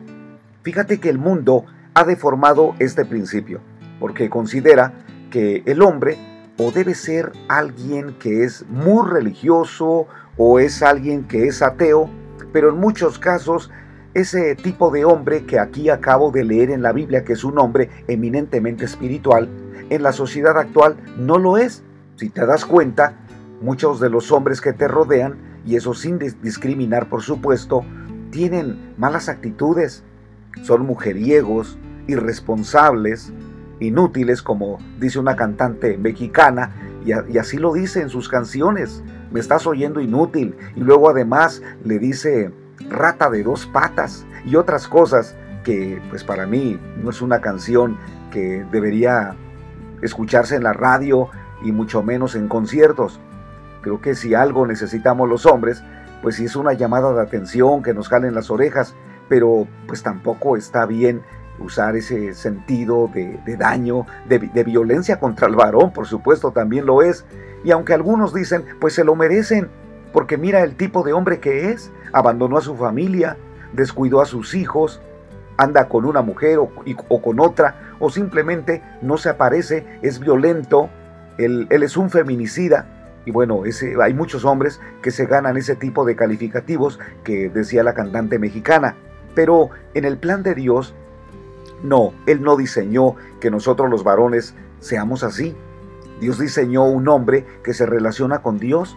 Fíjate 0.64 1.00
que 1.00 1.10
el 1.10 1.18
mundo 1.18 1.66
ha 1.94 2.04
deformado 2.04 2.76
este 2.80 3.06
principio, 3.06 3.60
porque 4.00 4.30
considera 4.30 4.94
que 5.30 5.64
el 5.66 5.82
hombre 5.82 6.18
o 6.58 6.72
debe 6.72 6.94
ser 6.94 7.34
alguien 7.50 8.16
que 8.20 8.44
es 8.44 8.66
muy 8.70 9.10
religioso 9.10 10.08
o 10.38 10.60
es 10.60 10.82
alguien 10.82 11.24
que 11.24 11.48
es 11.48 11.62
ateo, 11.62 12.10
pero 12.54 12.70
en 12.70 12.78
muchos 12.78 13.20
casos 13.20 13.70
ese 14.16 14.56
tipo 14.56 14.92
de 14.92 15.04
hombre 15.04 15.46
que 15.46 15.60
aquí 15.60 15.90
acabo 15.90 16.32
de 16.32 16.46
leer 16.46 16.72
en 16.72 16.82
la 16.82 16.94
Biblia, 16.94 17.26
que 17.26 17.34
es 17.34 17.44
un 17.44 17.60
hombre 17.60 17.90
eminentemente 18.08 18.86
espiritual, 18.86 19.50
en 19.90 20.02
la 20.02 20.14
sociedad 20.14 20.58
actual 20.58 20.96
no 21.18 21.38
lo 21.38 21.58
es. 21.58 21.84
Si 22.16 22.30
te 22.30 22.46
das 22.46 22.66
cuenta, 22.66 23.18
muchos 23.62 24.00
de 24.00 24.10
los 24.10 24.32
hombres 24.32 24.62
que 24.62 24.72
te 24.72 24.88
rodean, 24.88 25.36
y 25.66 25.76
eso 25.76 25.94
sin 25.94 26.18
discriminar 26.18 27.10
por 27.10 27.24
supuesto, 27.24 27.84
tienen 28.32 28.94
malas 28.98 29.28
actitudes, 29.28 30.04
son 30.64 30.86
mujeriegos, 30.86 31.78
irresponsables, 32.08 33.34
inútiles, 33.82 34.42
como 34.42 34.80
dice 34.98 35.20
una 35.20 35.36
cantante 35.36 35.98
mexicana, 35.98 36.72
y, 37.06 37.38
así 37.38 37.58
lo 37.58 37.74
dice 37.74 38.02
en 38.02 38.10
sus 38.10 38.30
canciones. 38.30 39.04
Me 39.32 39.40
estás 39.40 39.68
oyendo 39.68 40.00
inútil. 40.00 40.56
Y 40.76 40.80
luego 40.80 41.10
además 41.10 41.62
le 41.84 42.00
dice 42.00 42.52
rata 42.89 43.29
de 43.29 43.44
dos 43.44 43.65
patas 43.65 44.25
y 44.46 44.55
otras 44.55 44.88
cosas 44.88 45.36
que 45.63 46.01
pues 46.10 46.24
para 46.24 46.46
mí 46.46 46.79
no 47.01 47.10
es 47.10 47.22
una 47.22 47.41
canción 47.41 47.98
que 48.32 48.65
debería 48.72 49.36
escucharse 50.01 50.55
en 50.55 50.63
la 50.63 50.74
radio 50.74 51.29
y 51.63 51.72
mucho 51.72 52.03
menos 52.03 52.36
en 52.36 52.48
conciertos. 52.48 53.20
Creo 53.82 54.01
que 54.01 54.15
si 54.15 54.34
algo 54.34 54.67
necesitamos 54.67 55.27
los 55.29 55.46
hombres, 55.46 55.84
pues 56.22 56.36
si 56.36 56.46
es 56.46 56.55
una 56.55 56.74
llamada 56.74 57.13
de 57.13 57.22
atención 57.22 57.84
que 57.84 57.94
nos 57.94 58.10
jalen 58.10 58.36
las 58.36 58.50
orejas, 58.50 58.96
pero 59.27 59.67
pues 59.88 60.03
tampoco 60.03 60.58
está 60.58 60.86
bien 60.86 61.22
usar 61.60 61.96
ese 61.96 62.34
sentido 62.34 63.10
de, 63.13 63.39
daño, 63.58 64.05
de, 64.27 64.63
violencia 64.63 65.20
contra 65.20 65.48
el 65.48 65.55
varón, 65.55 65.94
por 65.94 66.05
supuesto 66.05 66.51
también 66.51 66.86
lo 66.86 67.01
es. 67.01 67.25
Y 67.63 67.72
aunque 67.72 67.94
algunos 67.94 68.34
dicen, 68.34 68.65
pues 68.79 68.94
se 68.94 69.03
lo 69.03 69.15
merecen, 69.15 69.70
porque 70.13 70.38
mira 70.38 70.63
el 70.63 70.75
tipo 70.75 71.03
de 71.03 71.13
hombre 71.13 71.39
que 71.39 71.72
es, 71.72 71.91
abandonó 72.16 72.58
a 72.58 72.62
su 72.62 72.78
familia, 72.78 73.36
descuidó 73.74 74.22
a 74.22 74.26
sus 74.26 74.56
hijos, 74.56 75.02
anda 75.58 75.90
con 75.90 76.06
una 76.06 76.22
mujer 76.22 76.60
o, 76.60 77.22
con 77.22 77.40
otra, 77.42 77.94
o 78.00 78.10
simplemente 78.10 78.82
no 79.02 79.18
se 79.18 79.28
aparece, 79.28 79.86
es 80.02 80.20
violento, 80.20 80.90
él, 81.38 81.68
él 81.70 81.84
es 81.84 81.98
un 81.98 82.10
feminicida. 82.10 82.88
Y 83.26 83.32
bueno, 83.32 83.66
ese, 83.66 83.96
hay 84.02 84.14
muchos 84.14 84.46
hombres 84.46 84.80
que 85.02 85.12
se 85.12 85.26
ganan 85.26 85.58
ese 85.58 85.76
tipo 85.76 86.06
de 86.06 86.16
calificativos 86.16 87.00
que 87.26 87.50
decía 87.50 87.84
la 87.84 87.94
cantante 87.94 88.40
mexicana. 88.40 88.96
Pero 89.34 89.72
en 89.94 90.06
el 90.06 90.18
plan 90.18 90.42
de 90.42 90.56
Dios, 90.56 90.96
no, 91.84 92.14
Él 92.28 92.42
no 92.42 92.56
diseñó 92.56 93.16
que 93.42 93.52
nosotros 93.52 93.90
los 93.90 94.06
varones 94.06 94.56
seamos 94.80 95.22
así. 95.26 95.54
Dios 96.22 96.40
diseñó 96.40 96.86
un 96.86 97.10
hombre 97.10 97.46
que 97.62 97.74
se 97.74 97.86
relaciona 97.86 98.42
con 98.42 98.58
Dios. 98.58 98.96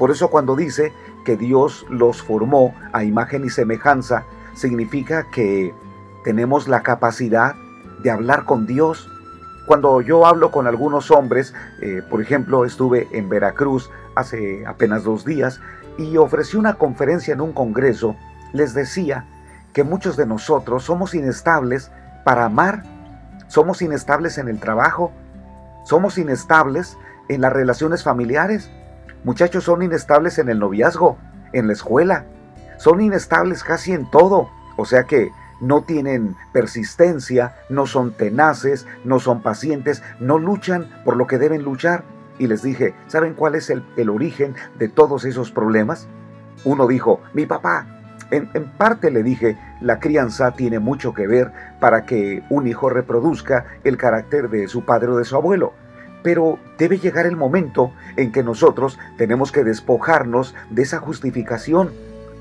Por 0.00 0.10
eso 0.10 0.30
cuando 0.30 0.56
dice 0.56 0.92
que 1.26 1.36
Dios 1.36 1.84
los 1.90 2.22
formó 2.22 2.72
a 2.92 3.02
imagen 3.02 3.44
y 3.44 3.50
semejanza, 3.50 4.24
significa 4.54 5.26
que 5.30 5.74
tenemos 6.24 6.68
la 6.68 6.82
capacidad 6.82 7.56
de 8.02 8.12
hablar 8.12 8.44
con 8.44 8.66
Dios. 8.66 9.10
Cuando 9.66 10.00
yo 10.00 10.24
hablo 10.24 10.52
con 10.52 10.68
algunos 10.68 11.10
hombres, 11.10 11.52
eh, 11.82 12.00
por 12.08 12.22
ejemplo, 12.22 12.64
estuve 12.64 13.08
en 13.10 13.28
Veracruz 13.28 13.90
hace 14.14 14.64
apenas 14.66 15.02
dos 15.02 15.24
días 15.24 15.60
y 15.98 16.16
ofrecí 16.16 16.56
una 16.56 16.74
conferencia 16.74 17.34
en 17.34 17.40
un 17.40 17.52
congreso, 17.52 18.14
les 18.52 18.72
decía 18.72 19.26
que 19.72 19.82
muchos 19.82 20.16
de 20.16 20.26
nosotros 20.26 20.84
somos 20.84 21.12
inestables 21.12 21.90
para 22.24 22.44
amar, 22.44 22.84
somos 23.48 23.82
inestables 23.82 24.38
en 24.38 24.48
el 24.48 24.60
trabajo, 24.60 25.10
somos 25.84 26.18
inestables 26.18 26.96
en 27.28 27.40
las 27.40 27.52
relaciones 27.52 28.04
familiares, 28.04 28.70
muchachos 29.26 29.64
son 29.64 29.82
inestables 29.82 30.38
en 30.38 30.48
el 30.48 30.60
noviazgo, 30.60 31.18
en 31.52 31.66
la 31.66 31.72
escuela, 31.72 32.26
son 32.78 33.00
inestables 33.00 33.64
casi 33.64 33.92
en 33.92 34.08
todo, 34.08 34.48
o 34.76 34.84
sea 34.86 35.02
que 35.02 35.32
no 35.60 35.82
tienen 35.82 36.36
persistencia, 36.52 37.56
no 37.68 37.86
son 37.86 38.12
tenaces, 38.12 38.86
no 39.04 39.18
son 39.18 39.42
pacientes, 39.42 40.04
no 40.20 40.38
luchan 40.38 40.88
por 41.04 41.16
lo 41.16 41.26
que 41.26 41.38
deben 41.38 41.64
luchar. 41.64 42.04
Y 42.38 42.46
les 42.46 42.62
dije, 42.62 42.94
¿saben 43.08 43.34
cuál 43.34 43.56
es 43.56 43.68
el, 43.68 43.82
origen 44.08 44.54
de 44.78 44.88
todos 44.88 45.24
esos 45.24 45.50
problemas? 45.50 46.06
Uno 46.64 46.86
dijo, 46.86 47.20
mi 47.32 47.46
papá. 47.46 47.86
En, 48.30 48.48
parte 48.76 49.10
le 49.10 49.22
dije, 49.22 49.58
la 49.80 49.98
crianza 49.98 50.52
tiene 50.52 50.78
mucho 50.78 51.14
que 51.14 51.26
ver 51.26 51.52
para 51.80 52.06
que 52.06 52.44
un 52.48 52.68
hijo 52.68 52.90
reproduzca 52.90 53.66
el 53.82 53.96
carácter 53.96 54.50
de 54.50 54.68
su 54.68 54.84
padre 54.84 55.08
o 55.08 55.16
de 55.16 55.24
su 55.24 55.34
abuelo. 55.34 55.72
Pero 56.22 56.58
debe 56.78 56.98
llegar 56.98 57.26
el 57.26 57.36
momento 57.36 57.92
en 58.16 58.32
que 58.32 58.42
nosotros 58.42 58.98
tenemos 59.16 59.52
que 59.52 59.64
despojarnos 59.64 60.54
de 60.70 60.82
esa 60.82 60.98
justificación. 60.98 61.90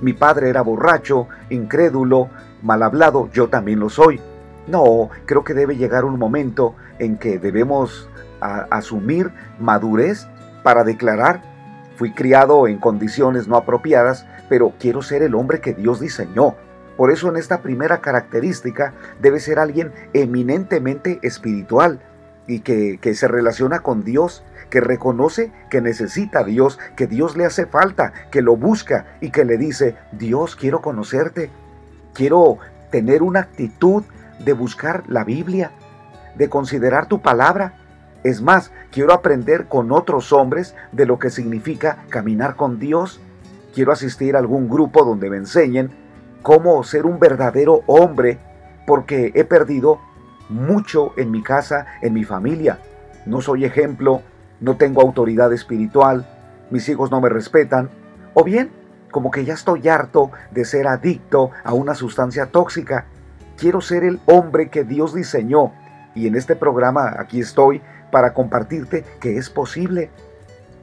Mi 0.02 0.14
padre 0.14 0.50
era 0.50 0.62
borracho, 0.62 1.28
incrédulo, 1.50 2.30
mal 2.62 2.84
hablado, 2.84 3.30
yo 3.32 3.48
también 3.50 3.80
lo 3.80 3.90
soy. 3.90 4.20
No, 4.68 5.10
creo 5.26 5.44
que 5.44 5.54
debe 5.54 5.78
llegar 5.78 6.06
un 6.06 6.18
momento 6.18 6.76
en 6.98 7.18
que 7.18 7.38
debemos 7.38 8.10
asumir 8.42 9.32
madurez 9.60 10.28
para 10.64 10.84
declarar, 10.84 11.42
fui 11.96 12.12
criado 12.12 12.68
en 12.68 12.80
condiciones 12.80 13.48
no 13.48 13.56
apropiadas, 13.56 14.26
pero 14.50 14.74
quiero 14.80 15.02
ser 15.02 15.22
el 15.22 15.36
hombre 15.36 15.62
que 15.62 15.74
Dios 15.74 16.00
diseñó. 16.00 16.56
Por 16.98 17.12
eso 17.12 17.30
en 17.30 17.38
esta 17.38 17.62
primera 17.62 18.02
característica 18.02 18.94
debe 19.22 19.40
ser 19.40 19.60
alguien 19.60 19.92
eminentemente 20.14 21.20
espiritual 21.22 22.00
y 22.48 22.60
que, 22.60 23.00
que 23.02 23.16
se 23.16 23.28
relaciona 23.28 23.80
con 23.80 24.04
Dios, 24.04 24.44
que 24.70 24.82
reconoce 24.82 25.52
que 25.70 25.82
necesita 25.82 26.40
a 26.40 26.44
Dios, 26.44 26.80
que 26.96 27.08
Dios 27.08 27.36
le 27.38 27.46
hace 27.46 27.66
falta, 27.66 28.14
que 28.32 28.42
lo 28.42 28.56
busca 28.56 29.18
y 29.22 29.32
que 29.32 29.46
le 29.46 29.58
dice, 29.58 29.96
Dios 30.12 30.56
quiero 30.56 30.82
conocerte, 30.82 31.50
Quiero 32.16 32.60
tener 32.92 33.22
una 33.22 33.42
actitud 33.42 34.04
de 34.40 34.54
buscar 34.54 35.04
la 35.08 35.26
Biblia, 35.26 35.72
de 36.38 36.48
considerar 36.48 37.08
tu 37.08 37.22
palabra. 37.22 37.74
Es 38.24 38.42
más, 38.42 38.72
quiero 38.90 39.14
aprender 39.14 39.66
con 39.66 39.92
otros 39.92 40.32
hombres 40.32 40.76
de 40.94 41.06
lo 41.06 41.20
que 41.20 41.30
significa 41.30 42.06
caminar 42.08 42.56
con 42.56 42.80
Dios. 42.80 43.20
Quiero 43.74 43.92
asistir 43.92 44.38
a 44.38 44.40
algún 44.40 44.70
grupo 44.70 45.04
donde 45.04 45.30
me 45.30 45.36
enseñen 45.36 45.92
cómo 46.42 46.82
ser 46.86 47.06
un 47.06 47.20
verdadero 47.20 47.82
hombre, 47.86 48.40
porque 48.88 49.34
he 49.36 49.44
perdido 49.44 50.00
mucho 50.50 51.14
en 51.18 51.32
mi 51.32 51.42
casa, 51.42 51.88
en 52.02 52.14
mi 52.14 52.24
familia. 52.24 52.80
No 53.26 53.42
soy 53.42 53.66
ejemplo, 53.66 54.22
no 54.60 54.78
tengo 54.78 55.02
autoridad 55.02 55.52
espiritual, 55.54 56.26
mis 56.70 56.88
hijos 56.90 57.12
no 57.12 57.22
me 57.22 57.30
respetan, 57.30 57.90
o 58.34 58.44
bien 58.44 58.72
como 59.12 59.32
que 59.32 59.46
ya 59.46 59.54
estoy 59.54 59.88
harto 59.88 60.32
de 60.52 60.66
ser 60.66 60.88
adicto 60.88 61.52
a 61.64 61.74
una 61.74 61.96
sustancia 61.96 62.48
tóxica. 62.48 63.06
Quiero 63.58 63.80
ser 63.80 64.04
el 64.04 64.20
hombre 64.26 64.70
que 64.70 64.84
Dios 64.84 65.14
diseñó 65.14 65.72
y 66.14 66.28
en 66.28 66.36
este 66.36 66.56
programa 66.56 67.16
aquí 67.18 67.40
estoy 67.40 67.82
para 68.12 68.34
compartirte 68.34 69.06
que 69.20 69.38
es 69.38 69.50
posible. 69.50 70.10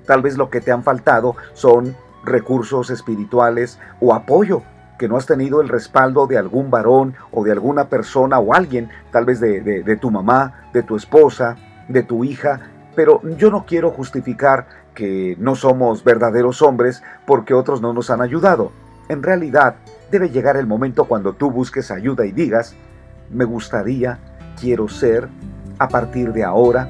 Tal 0.07 0.23
vez 0.23 0.37
lo 0.37 0.50
que 0.50 0.61
te 0.61 0.73
han 0.73 0.83
faltado 0.83 1.37
son 1.52 1.95
recursos 2.25 2.90
espirituales 2.90 3.78
o 4.00 4.14
apoyo, 4.14 4.62
no 5.09 5.16
has 5.16 5.26
tenido 5.26 5.61
el 5.61 5.68
respaldo 5.68 6.26
de 6.26 6.38
algún 6.38 6.71
varón 6.71 7.14
o 7.30 7.44
de 7.44 7.52
alguna 7.52 7.88
persona 7.88 8.38
o 8.38 8.54
alguien, 8.54 8.88
tal 9.11 9.25
vez 9.25 9.40
de, 9.40 9.61
de 9.61 9.97
tu 9.97 10.11
mamá, 10.11 10.68
de 10.73 10.82
tu 10.82 10.97
esposa, 10.97 11.56
de 11.88 12.02
tu 12.02 12.25
hija, 12.25 12.61
pero 12.94 13.21
yo 13.37 13.50
no 13.50 13.64
quiero 13.66 13.90
justificar 13.90 14.66
que 14.94 15.37
no 15.38 15.54
somos 15.54 16.04
verdaderos 16.04 16.62
hombres 16.62 17.02
porque 17.26 17.54
otros 17.54 17.80
no 17.80 17.92
nos 17.92 18.11
han 18.11 18.21
ayudado. 18.21 18.73
En 19.09 19.23
realidad, 19.23 19.76
debe 20.11 20.30
llegar 20.30 20.56
el 20.56 20.66
momento 20.66 21.04
cuando 21.04 21.32
tú 21.32 21.50
busques 21.50 21.90
ayuda 21.90 22.26
y 22.26 22.32
digas, 22.32 22.75
me 23.30 23.44
gustaría, 23.44 24.18
quiero 24.61 24.88
ser, 24.88 25.28
a 25.78 25.88
partir 25.88 26.32
de 26.32 26.44
ahora, 26.44 26.88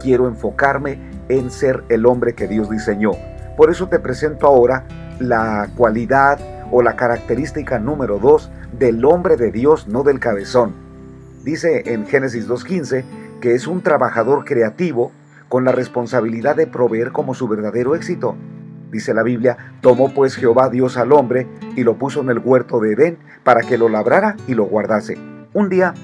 quiero 0.00 0.28
enfocarme 0.28 0.98
en 1.28 1.50
ser 1.50 1.84
el 1.88 2.06
hombre 2.06 2.34
que 2.34 2.46
Dios 2.46 2.68
diseñó. 2.70 3.12
Por 3.56 3.70
eso 3.70 3.88
te 3.88 3.98
presento 3.98 4.46
ahora 4.46 4.84
la 5.18 5.68
cualidad 5.76 6.38
o 6.70 6.82
la 6.82 6.96
característica 6.96 7.78
número 7.78 8.18
dos 8.18 8.50
del 8.78 9.04
hombre 9.04 9.36
de 9.36 9.50
Dios, 9.50 9.88
no 9.88 10.02
del 10.02 10.20
cabezón. 10.20 10.74
Dice 11.44 11.92
en 11.92 12.06
Génesis 12.06 12.48
2.15 12.48 13.04
que 13.40 13.54
es 13.54 13.66
un 13.66 13.82
trabajador 13.82 14.44
creativo 14.44 15.12
con 15.48 15.64
la 15.64 15.72
responsabilidad 15.72 16.56
de 16.56 16.66
proveer 16.66 17.12
como 17.12 17.34
su 17.34 17.48
verdadero 17.48 17.94
éxito. 17.94 18.36
Dice 18.92 19.14
la 19.14 19.22
Biblia, 19.22 19.56
tomó 19.80 20.12
pues 20.12 20.36
Jehová 20.36 20.68
Dios 20.68 20.96
al 20.96 21.12
hombre 21.12 21.46
y 21.76 21.84
lo 21.84 21.96
puso 21.96 22.20
en 22.20 22.30
el 22.30 22.38
huerto 22.38 22.80
de 22.80 22.92
Edén 22.92 23.18
para 23.42 23.62
que 23.62 23.78
lo 23.78 23.88
labrara 23.88 24.36
y 24.46 24.54
lo 24.54 24.64
guardase. 24.64 25.16
Un 25.52 25.68
día 25.68 25.94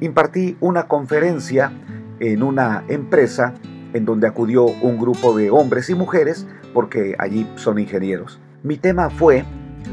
impartí 0.00 0.56
una 0.60 0.88
conferencia 0.88 1.72
en 2.20 2.42
una 2.42 2.84
empresa 2.88 3.54
en 3.92 4.04
donde 4.04 4.26
acudió 4.26 4.64
un 4.64 4.98
grupo 4.98 5.36
de 5.36 5.50
hombres 5.50 5.90
y 5.90 5.94
mujeres 5.94 6.46
porque 6.74 7.14
allí 7.18 7.50
son 7.56 7.78
ingenieros. 7.78 8.40
Mi 8.62 8.76
tema 8.76 9.10
fue 9.10 9.44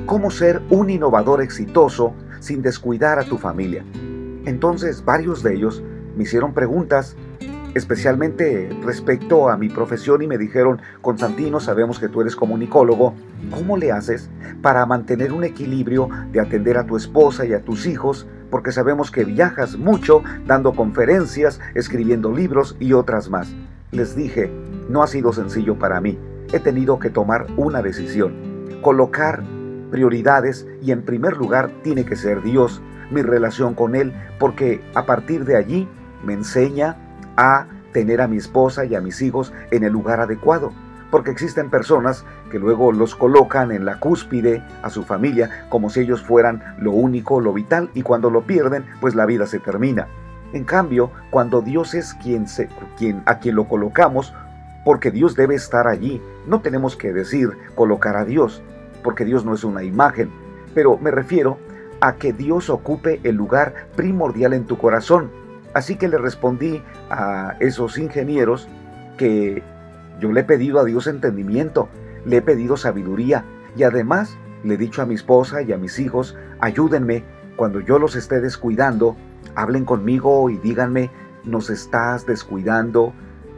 cómo 0.05 0.31
ser 0.31 0.61
un 0.69 0.89
innovador 0.89 1.41
exitoso 1.41 2.13
sin 2.39 2.61
descuidar 2.61 3.19
a 3.19 3.25
tu 3.25 3.37
familia. 3.37 3.83
Entonces 4.45 5.03
varios 5.03 5.41
de 5.41 5.55
ellos 5.55 5.83
me 6.15 6.23
hicieron 6.23 6.53
preguntas, 6.53 7.15
especialmente 7.73 8.69
respecto 8.83 9.49
a 9.49 9.57
mi 9.57 9.69
profesión 9.69 10.21
y 10.21 10.27
me 10.27 10.37
dijeron, 10.37 10.81
Constantino, 11.01 11.59
sabemos 11.59 11.99
que 11.99 12.07
tú 12.07 12.21
eres 12.21 12.35
comunicólogo, 12.35 13.13
¿cómo 13.51 13.75
le 13.77 13.91
haces 13.91 14.29
para 14.61 14.85
mantener 14.85 15.33
un 15.33 15.43
equilibrio 15.43 16.09
de 16.31 16.39
atender 16.39 16.77
a 16.77 16.85
tu 16.85 16.95
esposa 16.95 17.45
y 17.45 17.53
a 17.53 17.61
tus 17.61 17.85
hijos? 17.85 18.27
Porque 18.49 18.71
sabemos 18.71 19.11
que 19.11 19.25
viajas 19.25 19.77
mucho 19.77 20.23
dando 20.45 20.73
conferencias, 20.73 21.59
escribiendo 21.73 22.31
libros 22.31 22.77
y 22.79 22.93
otras 22.93 23.29
más. 23.29 23.53
Les 23.91 24.15
dije, 24.15 24.49
no 24.87 25.03
ha 25.03 25.07
sido 25.07 25.33
sencillo 25.33 25.77
para 25.77 25.99
mí. 25.99 26.17
He 26.53 26.59
tenido 26.59 26.99
que 26.99 27.09
tomar 27.09 27.47
una 27.57 27.81
decisión, 27.81 28.33
colocar 28.81 29.43
prioridades 29.95 30.67
y 30.81 30.91
en 30.91 31.03
primer 31.03 31.37
lugar 31.37 31.71
tiene 31.81 32.03
que 32.03 32.17
ser 32.17 32.41
Dios, 32.41 32.81
mi 33.11 33.21
relación 33.21 33.75
con 33.75 33.95
Él, 33.95 34.13
porque 34.39 34.81
a 34.93 35.05
partir 35.05 35.45
de 35.45 35.55
allí 35.55 35.87
me 36.21 36.33
enseña 36.33 36.97
a 37.37 37.67
tener 37.93 38.19
a 38.19 38.27
mi 38.27 38.35
esposa 38.35 38.83
y 38.83 38.93
a 38.93 38.99
mis 38.99 39.21
hijos 39.21 39.53
en 39.71 39.85
el 39.85 39.93
lugar 39.93 40.19
adecuado. 40.19 40.73
Porque 41.11 41.31
existen 41.31 41.69
personas 41.69 42.25
que 42.51 42.59
luego 42.59 42.91
los 42.91 43.15
colocan 43.15 43.71
en 43.71 43.85
la 43.85 44.01
cúspide 44.01 44.61
a 44.83 44.89
su 44.89 45.03
familia 45.03 45.65
como 45.69 45.89
si 45.89 46.01
ellos 46.01 46.21
fueran 46.21 46.61
lo 46.77 46.91
único, 46.91 47.39
lo 47.39 47.53
vital, 47.53 47.89
y 47.93 48.01
cuando 48.01 48.29
lo 48.29 48.41
pierden, 48.41 48.83
pues 48.99 49.15
la 49.15 49.25
vida 49.25 49.47
se 49.47 49.59
termina. 49.59 50.07
En 50.51 50.65
cambio, 50.65 51.09
cuando 51.29 51.61
Dios 51.61 51.93
es 51.93 52.15
quien, 52.15 52.49
se, 52.49 52.67
quien 52.97 53.23
a 53.27 53.39
quien 53.39 53.55
lo 53.55 53.69
colocamos, 53.69 54.33
porque 54.83 55.09
Dios 55.09 55.35
debe 55.35 55.55
estar 55.55 55.87
allí, 55.87 56.21
no 56.47 56.59
tenemos 56.59 56.97
que 56.97 57.13
decir 57.13 57.51
colocar 57.75 58.17
a 58.17 58.25
Dios, 58.25 58.61
porque 59.05 59.23
Dios 59.23 59.45
no 59.45 59.53
es 59.53 59.63
una 59.63 59.83
imagen, 59.83 60.29
pero 60.73 60.97
me 60.97 61.11
refiero 61.11 61.57
a 62.01 62.15
que 62.15 62.33
Dios 62.33 62.69
ocupe 62.69 63.21
el 63.23 63.35
lugar 63.35 63.87
primordial 63.95 64.51
en 64.51 64.65
tu 64.65 64.77
corazón, 64.77 65.31
Así 65.75 65.97
que 65.97 66.07
le 66.07 66.17
respondí 66.17 66.81
a 67.09 67.57
esos 67.59 67.97
ingenieros 67.97 68.69
que 69.17 69.61
yo 70.21 70.31
le 70.31 70.39
he 70.39 70.43
pedido 70.45 70.79
a 70.79 70.85
Dios 70.85 71.05
entendimiento, 71.05 71.89
le 72.25 72.37
he 72.37 72.41
pedido 72.41 72.77
sabiduría 72.77 73.43
y 73.75 73.83
además 73.83 74.37
le 74.63 74.75
he 74.75 74.77
dicho 74.77 75.01
a 75.01 75.05
mi 75.05 75.15
esposa 75.15 75.61
y 75.61 75.73
a 75.73 75.77
mis 75.77 75.99
hijos, 75.99 76.37
ayúdenme 76.61 77.25
cuando 77.57 77.81
yo 77.81 77.99
los 77.99 78.15
esté 78.15 78.39
descuidando, 78.39 79.17
hablen 79.53 79.83
conmigo 79.83 80.49
y 80.49 80.57
díganme, 80.59 81.11
nos 81.43 81.69
estás 81.69 82.25
descuidando, 82.25 83.11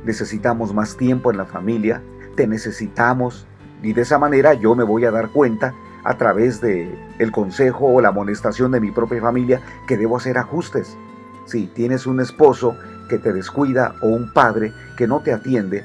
necesitamos 0.03 0.73
más 0.73 0.97
tiempo 0.97 1.29
en 1.29 1.37
la 1.37 1.45
familia, 1.45 2.01
te 2.35 2.47
necesitamos 2.47 3.45
y 3.81 3.93
de 3.93 4.01
esa 4.01 4.17
manera 4.17 4.53
yo 4.53 4.75
me 4.75 4.83
voy 4.83 5.05
a 5.05 5.11
dar 5.11 5.29
cuenta 5.29 5.73
a 6.03 6.17
través 6.17 6.61
de 6.61 6.97
el 7.19 7.31
consejo 7.31 7.87
o 7.87 8.01
la 8.01 8.09
amonestación 8.09 8.71
de 8.71 8.79
mi 8.79 8.91
propia 8.91 9.21
familia 9.21 9.61
que 9.87 9.97
debo 9.97 10.17
hacer 10.17 10.37
ajustes. 10.37 10.97
Si 11.45 11.67
tienes 11.67 12.07
un 12.07 12.19
esposo 12.21 12.77
que 13.09 13.17
te 13.17 13.33
descuida 13.33 13.95
o 14.01 14.07
un 14.07 14.31
padre 14.33 14.73
que 14.97 15.07
no 15.07 15.21
te 15.21 15.33
atiende, 15.33 15.83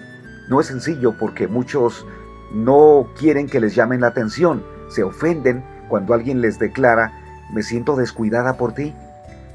no 0.48 0.60
es 0.60 0.66
sencillo 0.66 1.16
porque 1.18 1.48
muchos 1.48 2.06
no 2.52 3.08
quieren 3.18 3.48
que 3.48 3.60
les 3.60 3.74
llamen 3.74 4.00
la 4.00 4.08
atención, 4.08 4.64
se 4.88 5.02
ofenden 5.02 5.64
cuando 5.88 6.14
alguien 6.14 6.40
les 6.40 6.58
declara, 6.58 7.12
me 7.52 7.62
siento 7.62 7.96
descuidada 7.96 8.56
por 8.56 8.74
ti, 8.74 8.94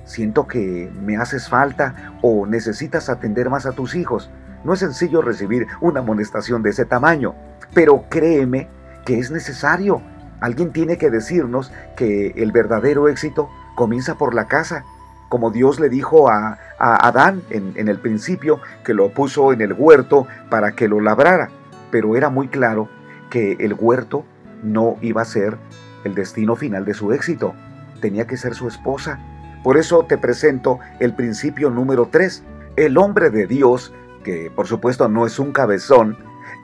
siento 0.06 0.48
que 0.48 0.92
me 1.02 1.18
haces 1.18 1.50
falta 1.50 2.14
o 2.22 2.46
necesitas 2.46 3.10
atender 3.10 3.50
más 3.50 3.66
a 3.66 3.72
tus 3.72 3.96
hijos. 3.96 4.30
No 4.64 4.74
es 4.74 4.80
sencillo 4.80 5.22
recibir 5.22 5.68
una 5.82 6.00
amonestación 6.00 6.64
de 6.64 6.72
ese 6.72 6.86
tamaño, 6.86 7.36
pero 7.74 8.06
créeme 8.10 8.68
que 9.06 9.20
es 9.20 9.32
necesario. 9.32 10.02
Alguien 10.40 10.72
tiene 10.72 10.98
que 10.98 11.10
decirnos 11.10 11.72
que 11.96 12.34
el 12.38 12.52
verdadero 12.52 13.08
éxito 13.08 13.50
comienza 13.76 14.16
por 14.16 14.34
la 14.34 14.48
casa 14.48 14.84
como 15.30 15.52
Dios 15.52 15.80
le 15.80 15.90
dijo 15.90 16.30
a, 16.30 16.58
Adán 16.80 17.42
en, 17.50 17.74
en 17.76 17.88
el 17.88 18.00
principio, 18.00 18.62
que 18.84 18.94
lo 18.94 19.10
puso 19.10 19.52
en 19.52 19.62
el 19.62 19.74
huerto 19.74 20.28
para 20.50 20.74
que 20.74 20.88
lo 20.88 21.00
labrara. 21.00 21.50
Pero 21.92 22.16
era 22.16 22.30
muy 22.30 22.48
claro 22.48 22.88
que 23.30 23.54
el 23.60 23.74
huerto 23.74 24.26
no 24.64 24.98
iba 25.02 25.22
a 25.22 25.26
ser 25.26 25.58
el 26.04 26.16
destino 26.16 26.56
final 26.56 26.86
de 26.86 26.94
su 26.94 27.12
éxito, 27.14 27.56
tenía 28.00 28.28
que 28.28 28.38
ser 28.38 28.54
su 28.54 28.68
esposa. 28.68 29.20
Por 29.64 29.78
eso 29.78 30.06
te 30.06 30.18
presento 30.18 30.80
el 31.00 31.14
principio 31.14 31.70
número 31.70 32.10
3. 32.12 32.44
El 32.76 32.98
hombre 32.98 33.32
de 33.32 33.48
Dios, 33.48 33.94
que 34.24 34.52
por 34.56 34.68
supuesto 34.68 35.10
no 35.10 35.26
es 35.26 35.40
un 35.40 35.52
cabezón, 35.52 36.18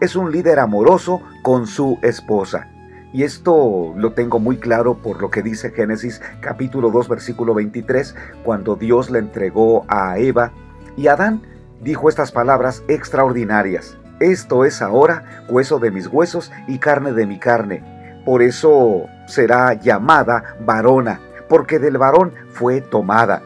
es 0.04 0.18
un 0.18 0.34
líder 0.34 0.60
amoroso 0.60 1.22
con 1.44 1.66
su 1.66 1.98
esposa. 2.02 2.68
Y 3.14 3.24
esto 3.24 3.94
lo 3.96 4.12
tengo 4.12 4.38
muy 4.38 4.58
claro 4.58 4.96
por 4.96 5.22
lo 5.22 5.30
que 5.30 5.42
dice 5.42 5.72
Génesis 5.72 6.22
capítulo 6.42 6.92
2 6.92 7.08
versículo 7.08 7.54
23, 7.54 8.14
cuando 8.44 8.76
Dios 8.76 9.10
le 9.10 9.20
entregó 9.20 9.86
a 9.88 10.18
Eva 10.18 10.52
y 10.98 11.08
Adán 11.08 11.42
dijo 11.82 12.10
estas 12.10 12.34
palabras 12.34 12.84
extraordinarias. 12.90 13.98
Esto 14.20 14.66
es 14.66 14.82
ahora 14.82 15.46
hueso 15.48 15.80
de 15.80 15.92
mis 15.92 16.08
huesos 16.08 16.52
y 16.68 16.80
carne 16.80 17.14
de 17.14 17.26
mi 17.26 17.40
carne. 17.40 18.22
Por 18.26 18.42
eso 18.42 19.06
será 19.26 19.74
llamada 19.74 20.58
varona, 20.66 21.22
porque 21.48 21.80
del 21.80 21.98
varón 21.98 22.34
fue 22.52 22.82
tomada. 22.82 23.42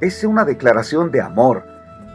Es 0.00 0.22
una 0.22 0.44
declaración 0.44 1.10
de 1.10 1.20
amor, 1.20 1.64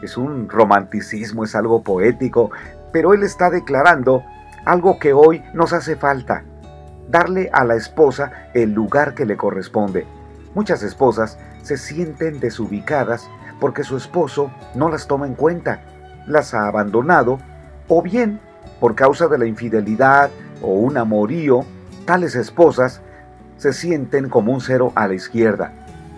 es 0.02 0.16
un 0.16 0.48
romanticismo, 0.48 1.44
es 1.44 1.54
algo 1.54 1.82
poético, 1.82 2.50
pero 2.92 3.14
él 3.14 3.22
está 3.22 3.50
declarando 3.50 4.24
algo 4.64 4.98
que 4.98 5.12
hoy 5.12 5.42
nos 5.54 5.72
hace 5.72 5.96
falta 5.96 6.44
darle 7.08 7.50
a 7.52 7.64
la 7.64 7.74
esposa 7.74 8.30
el 8.54 8.72
lugar 8.72 9.14
que 9.14 9.26
le 9.26 9.36
corresponde. 9.36 10.06
Muchas 10.54 10.82
esposas 10.82 11.38
se 11.62 11.76
sienten 11.76 12.40
desubicadas 12.40 13.28
porque 13.60 13.84
su 13.84 13.96
esposo 13.96 14.50
no 14.74 14.88
las 14.88 15.06
toma 15.06 15.26
en 15.26 15.34
cuenta, 15.34 15.82
las 16.26 16.54
ha 16.54 16.66
abandonado 16.66 17.38
o 17.88 18.02
bien 18.02 18.40
por 18.78 18.94
causa 18.94 19.28
de 19.28 19.38
la 19.38 19.46
infidelidad 19.46 20.30
o 20.62 20.74
un 20.74 20.96
amorío, 20.96 21.64
tales 22.06 22.34
esposas 22.34 23.00
se 23.56 23.72
sienten 23.72 24.28
como 24.28 24.52
un 24.52 24.60
cero 24.60 24.92
a 24.94 25.06
la 25.06 25.14
izquierda. 25.14 25.72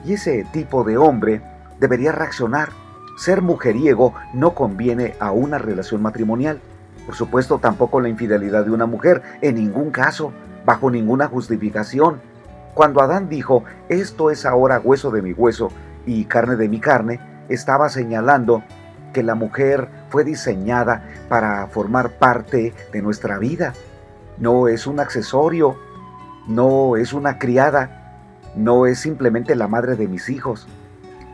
Y 0.04 0.14
ese 0.14 0.46
tipo 0.52 0.84
de 0.84 0.96
hombre 0.96 1.42
debería 1.80 2.12
reaccionar. 2.12 2.70
Ser 3.16 3.42
mujeriego 3.42 4.14
no 4.32 4.54
conviene 4.54 5.14
a 5.20 5.32
una 5.32 5.58
relación 5.58 6.02
matrimonial. 6.02 6.60
Por 7.06 7.14
supuesto, 7.14 7.58
tampoco 7.58 8.00
la 8.00 8.08
infidelidad 8.08 8.64
de 8.64 8.70
una 8.70 8.86
mujer, 8.86 9.22
en 9.40 9.56
ningún 9.56 9.90
caso 9.90 10.32
bajo 10.64 10.90
ninguna 10.90 11.28
justificación. 11.28 12.20
Cuando 12.74 13.02
Adán 13.02 13.28
dijo, 13.28 13.64
esto 13.88 14.30
es 14.30 14.46
ahora 14.46 14.80
hueso 14.80 15.10
de 15.10 15.22
mi 15.22 15.32
hueso 15.32 15.70
y 16.06 16.24
carne 16.24 16.56
de 16.56 16.68
mi 16.68 16.80
carne, 16.80 17.20
estaba 17.48 17.88
señalando 17.88 18.62
que 19.12 19.22
la 19.22 19.34
mujer 19.34 19.88
fue 20.08 20.24
diseñada 20.24 21.04
para 21.28 21.66
formar 21.66 22.12
parte 22.12 22.72
de 22.92 23.02
nuestra 23.02 23.38
vida. 23.38 23.74
No 24.38 24.68
es 24.68 24.86
un 24.86 25.00
accesorio, 25.00 25.76
no 26.48 26.96
es 26.96 27.12
una 27.12 27.38
criada, 27.38 28.16
no 28.56 28.86
es 28.86 28.98
simplemente 28.98 29.54
la 29.54 29.68
madre 29.68 29.96
de 29.96 30.08
mis 30.08 30.30
hijos. 30.30 30.66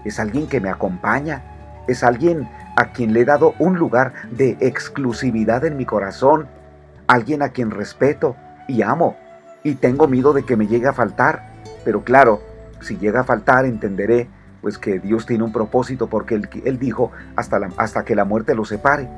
Es 0.04 0.18
alguien 0.18 0.48
que 0.48 0.60
me 0.60 0.70
acompaña, 0.70 1.42
es 1.88 2.04
alguien 2.04 2.48
a 2.76 2.92
quien 2.92 3.12
le 3.12 3.22
he 3.22 3.24
dado 3.24 3.54
un 3.58 3.76
lugar 3.76 4.12
de 4.30 4.56
exclusividad 4.60 5.64
en 5.64 5.76
mi 5.76 5.84
corazón, 5.84 6.46
alguien 7.08 7.42
a 7.42 7.48
quien 7.48 7.72
respeto, 7.72 8.36
y 8.68 8.82
amo, 8.82 9.16
y 9.64 9.74
tengo 9.74 10.06
miedo 10.06 10.32
de 10.32 10.44
que 10.44 10.56
me 10.56 10.68
llegue 10.68 10.86
a 10.86 10.92
faltar. 10.92 11.50
Pero 11.84 12.04
claro, 12.04 12.40
si 12.80 12.96
llega 12.98 13.20
a 13.20 13.24
faltar, 13.24 13.64
entenderé 13.64 14.28
pues 14.60 14.78
que 14.78 14.98
Dios 14.98 15.26
tiene 15.26 15.44
un 15.44 15.52
propósito 15.52 16.08
porque 16.08 16.34
Él, 16.64 16.78
dijo 16.78 17.10
hasta, 17.36 17.58
hasta 17.76 18.04
que 18.04 18.14
la 18.14 18.24
muerte 18.24 18.54
lo 18.54 18.64
separe. 18.64 19.08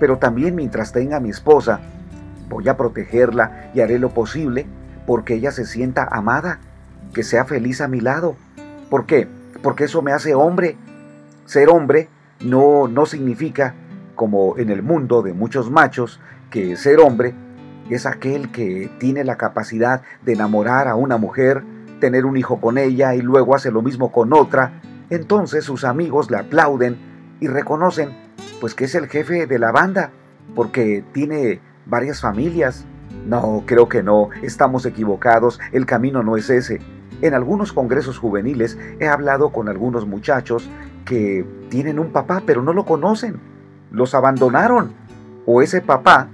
Pero 0.00 0.18
también 0.18 0.54
mientras 0.54 0.92
tenga 0.92 1.18
a 1.18 1.20
mi 1.20 1.30
esposa, 1.30 1.80
voy 2.48 2.68
a 2.68 2.76
protegerla 2.76 3.70
y 3.74 3.80
haré 3.80 3.98
lo 3.98 4.10
posible 4.10 4.66
porque 5.06 5.34
ella 5.34 5.52
se 5.52 5.64
sienta 5.64 6.06
amada, 6.10 6.58
que 7.14 7.22
sea 7.22 7.44
feliz 7.44 7.80
a 7.80 7.88
mi 7.88 8.00
lado. 8.00 8.36
¿Por 8.90 9.06
qué? 9.06 9.28
Porque 9.62 9.84
eso 9.84 10.02
me 10.02 10.12
hace 10.12 10.34
hombre. 10.34 10.76
Ser 11.44 11.68
hombre 11.68 12.08
no, 12.40 12.88
no 12.88 13.06
significa, 13.06 13.74
como 14.14 14.56
en 14.58 14.70
el 14.70 14.82
mundo 14.82 15.22
de 15.22 15.32
muchos 15.32 15.70
machos, 15.70 16.20
que 16.50 16.76
ser 16.76 17.00
hombre 17.00 17.34
es 17.90 18.06
aquel 18.06 18.50
que 18.50 18.90
tiene 18.98 19.24
la 19.24 19.36
capacidad 19.36 20.02
de 20.22 20.32
enamorar 20.32 20.88
a 20.88 20.96
una 20.96 21.16
mujer, 21.16 21.62
tener 22.00 22.26
un 22.26 22.36
hijo 22.36 22.60
con 22.60 22.78
ella 22.78 23.14
y 23.14 23.22
luego 23.22 23.54
hace 23.54 23.70
lo 23.70 23.82
mismo 23.82 24.12
con 24.12 24.32
otra, 24.32 24.80
entonces 25.10 25.64
sus 25.64 25.84
amigos 25.84 26.30
le 26.30 26.38
aplauden 26.38 26.96
y 27.40 27.48
reconocen 27.48 28.10
pues 28.60 28.74
que 28.74 28.84
es 28.84 28.94
el 28.94 29.06
jefe 29.06 29.46
de 29.46 29.58
la 29.58 29.72
banda, 29.72 30.10
porque 30.54 31.04
tiene 31.12 31.60
varias 31.84 32.20
familias. 32.20 32.84
No, 33.26 33.64
creo 33.66 33.88
que 33.88 34.02
no, 34.02 34.30
estamos 34.42 34.86
equivocados, 34.86 35.60
el 35.72 35.86
camino 35.86 36.22
no 36.22 36.36
es 36.36 36.48
ese. 36.50 36.80
En 37.22 37.34
algunos 37.34 37.72
congresos 37.72 38.18
juveniles 38.18 38.78
he 39.00 39.08
hablado 39.08 39.50
con 39.50 39.68
algunos 39.68 40.06
muchachos 40.06 40.68
que 41.06 41.46
tienen 41.70 41.98
un 41.98 42.10
papá 42.10 42.42
pero 42.44 42.62
no 42.62 42.74
lo 42.74 42.84
conocen, 42.84 43.40
los 43.90 44.14
abandonaron, 44.14 44.92
o 45.46 45.62
ese 45.62 45.80
papá 45.80 46.28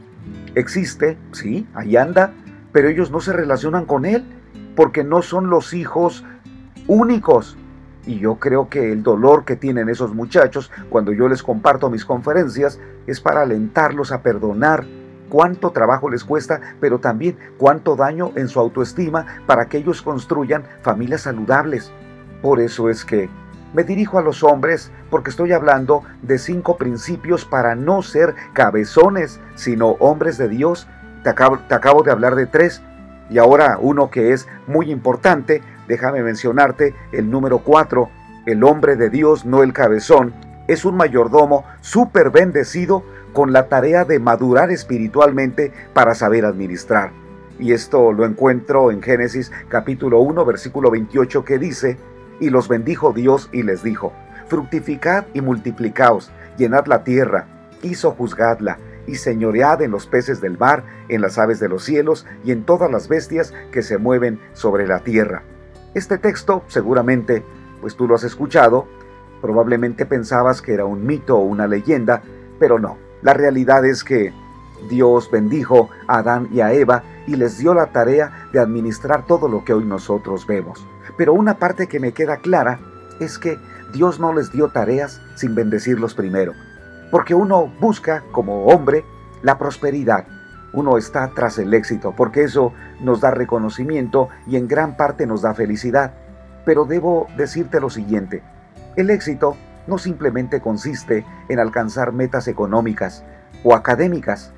Existe, 0.54 1.16
sí, 1.32 1.66
ahí 1.74 1.96
anda, 1.96 2.34
pero 2.72 2.88
ellos 2.88 3.10
no 3.10 3.20
se 3.20 3.32
relacionan 3.32 3.86
con 3.86 4.04
Él 4.04 4.24
porque 4.76 5.02
no 5.02 5.22
son 5.22 5.48
los 5.48 5.72
hijos 5.72 6.24
únicos. 6.86 7.56
Y 8.04 8.18
yo 8.18 8.36
creo 8.36 8.68
que 8.68 8.92
el 8.92 9.02
dolor 9.02 9.44
que 9.44 9.56
tienen 9.56 9.88
esos 9.88 10.14
muchachos 10.14 10.70
cuando 10.90 11.12
yo 11.12 11.28
les 11.28 11.42
comparto 11.42 11.88
mis 11.88 12.04
conferencias 12.04 12.80
es 13.06 13.20
para 13.20 13.42
alentarlos 13.42 14.12
a 14.12 14.22
perdonar 14.22 14.84
cuánto 15.30 15.70
trabajo 15.70 16.10
les 16.10 16.24
cuesta, 16.24 16.60
pero 16.80 16.98
también 16.98 17.38
cuánto 17.56 17.96
daño 17.96 18.32
en 18.34 18.48
su 18.48 18.60
autoestima 18.60 19.24
para 19.46 19.66
que 19.66 19.78
ellos 19.78 20.02
construyan 20.02 20.64
familias 20.82 21.22
saludables. 21.22 21.90
Por 22.42 22.60
eso 22.60 22.90
es 22.90 23.04
que 23.04 23.30
me 23.72 23.84
dirijo 23.84 24.18
a 24.18 24.22
los 24.22 24.42
hombres 24.42 24.90
porque 25.10 25.30
estoy 25.30 25.52
hablando 25.52 26.02
de 26.22 26.38
cinco 26.38 26.76
principios 26.76 27.44
para 27.44 27.74
no 27.74 28.02
ser 28.02 28.34
cabezones, 28.52 29.40
sino 29.54 29.90
hombres 29.92 30.38
de 30.38 30.48
Dios. 30.48 30.88
Te 31.22 31.30
acabo, 31.30 32.02
de 32.02 32.10
hablar 32.10 32.34
de 32.34 32.46
tres 32.46 32.82
y 33.30 33.38
ahora 33.38 33.78
uno 33.80 34.10
que 34.10 34.32
es 34.32 34.48
muy 34.66 34.90
importante, 34.90 35.62
déjame 35.88 36.22
mencionarte 36.22 36.94
el 37.12 37.30
número 37.30 37.58
cuatro. 37.58 38.10
El 38.44 38.64
hombre 38.64 38.96
de 38.96 39.08
Dios, 39.08 39.46
no 39.46 39.62
el 39.62 39.72
cabezón, 39.72 40.34
es 40.66 40.84
un 40.84 40.96
mayordomo 40.96 41.64
súper 41.80 42.30
bendecido 42.30 43.04
con 43.32 43.52
la 43.52 43.68
tarea 43.68 44.04
de 44.04 44.18
madurar 44.18 44.70
espiritualmente 44.70 45.72
para 45.94 46.14
saber 46.14 46.44
administrar. 46.44 47.12
Y 47.58 47.72
esto 47.72 48.12
lo 48.12 48.26
encuentro 48.26 48.90
en 48.90 49.00
Génesis 49.00 49.52
capítulo 49.68 50.20
1 50.20 50.44
versículo 50.44 50.90
28 50.90 51.44
que 51.44 51.58
dice, 51.58 51.96
y 52.40 52.50
los 52.50 52.68
bendijo 52.68 53.12
Dios 53.12 53.48
y 53.52 53.62
les 53.62 53.82
dijo, 53.82 54.12
fructificad 54.46 55.26
y 55.34 55.40
multiplicaos, 55.40 56.30
llenad 56.56 56.86
la 56.86 57.04
tierra, 57.04 57.46
y 57.82 57.94
sojuzgadla, 57.94 58.78
y 59.06 59.16
señoread 59.16 59.82
en 59.82 59.90
los 59.90 60.06
peces 60.06 60.40
del 60.40 60.58
mar, 60.58 60.84
en 61.08 61.20
las 61.20 61.38
aves 61.38 61.58
de 61.60 61.68
los 61.68 61.84
cielos 61.84 62.26
y 62.44 62.52
en 62.52 62.64
todas 62.64 62.90
las 62.90 63.08
bestias 63.08 63.52
que 63.72 63.82
se 63.82 63.98
mueven 63.98 64.40
sobre 64.52 64.86
la 64.86 65.00
tierra. 65.00 65.42
Este 65.94 66.18
texto, 66.18 66.62
seguramente, 66.68 67.42
pues 67.80 67.96
tú 67.96 68.06
lo 68.06 68.14
has 68.14 68.24
escuchado, 68.24 68.86
probablemente 69.40 70.06
pensabas 70.06 70.62
que 70.62 70.72
era 70.72 70.84
un 70.84 71.04
mito 71.04 71.36
o 71.36 71.42
una 71.42 71.66
leyenda, 71.66 72.22
pero 72.58 72.78
no. 72.78 72.96
La 73.22 73.34
realidad 73.34 73.84
es 73.84 74.04
que 74.04 74.32
Dios 74.88 75.30
bendijo 75.30 75.90
a 76.06 76.18
Adán 76.18 76.48
y 76.52 76.60
a 76.60 76.72
Eva 76.72 77.02
y 77.26 77.36
les 77.36 77.58
dio 77.58 77.74
la 77.74 77.86
tarea 77.86 78.48
de 78.52 78.60
administrar 78.60 79.26
todo 79.26 79.48
lo 79.48 79.64
que 79.64 79.74
hoy 79.74 79.84
nosotros 79.84 80.46
vemos. 80.46 80.86
Pero 81.16 81.34
una 81.34 81.54
parte 81.54 81.86
que 81.86 82.00
me 82.00 82.12
queda 82.12 82.38
clara 82.38 82.78
es 83.20 83.38
que 83.38 83.58
Dios 83.92 84.20
no 84.20 84.32
les 84.32 84.50
dio 84.52 84.68
tareas 84.68 85.20
sin 85.34 85.54
bendecirlos 85.54 86.14
primero. 86.14 86.52
Porque 87.10 87.34
uno 87.34 87.70
busca, 87.80 88.22
como 88.32 88.66
hombre, 88.66 89.04
la 89.42 89.58
prosperidad. 89.58 90.24
Uno 90.72 90.96
está 90.96 91.30
tras 91.34 91.58
el 91.58 91.74
éxito, 91.74 92.14
porque 92.16 92.44
eso 92.44 92.72
nos 93.00 93.20
da 93.20 93.30
reconocimiento 93.30 94.30
y 94.46 94.56
en 94.56 94.66
gran 94.68 94.96
parte 94.96 95.26
nos 95.26 95.42
da 95.42 95.52
felicidad. 95.52 96.14
Pero 96.64 96.86
debo 96.86 97.26
decirte 97.36 97.80
lo 97.80 97.90
siguiente. 97.90 98.42
El 98.96 99.10
éxito 99.10 99.56
no 99.86 99.98
simplemente 99.98 100.60
consiste 100.60 101.26
en 101.48 101.58
alcanzar 101.58 102.12
metas 102.12 102.48
económicas 102.48 103.24
o 103.64 103.74
académicas, 103.74 104.52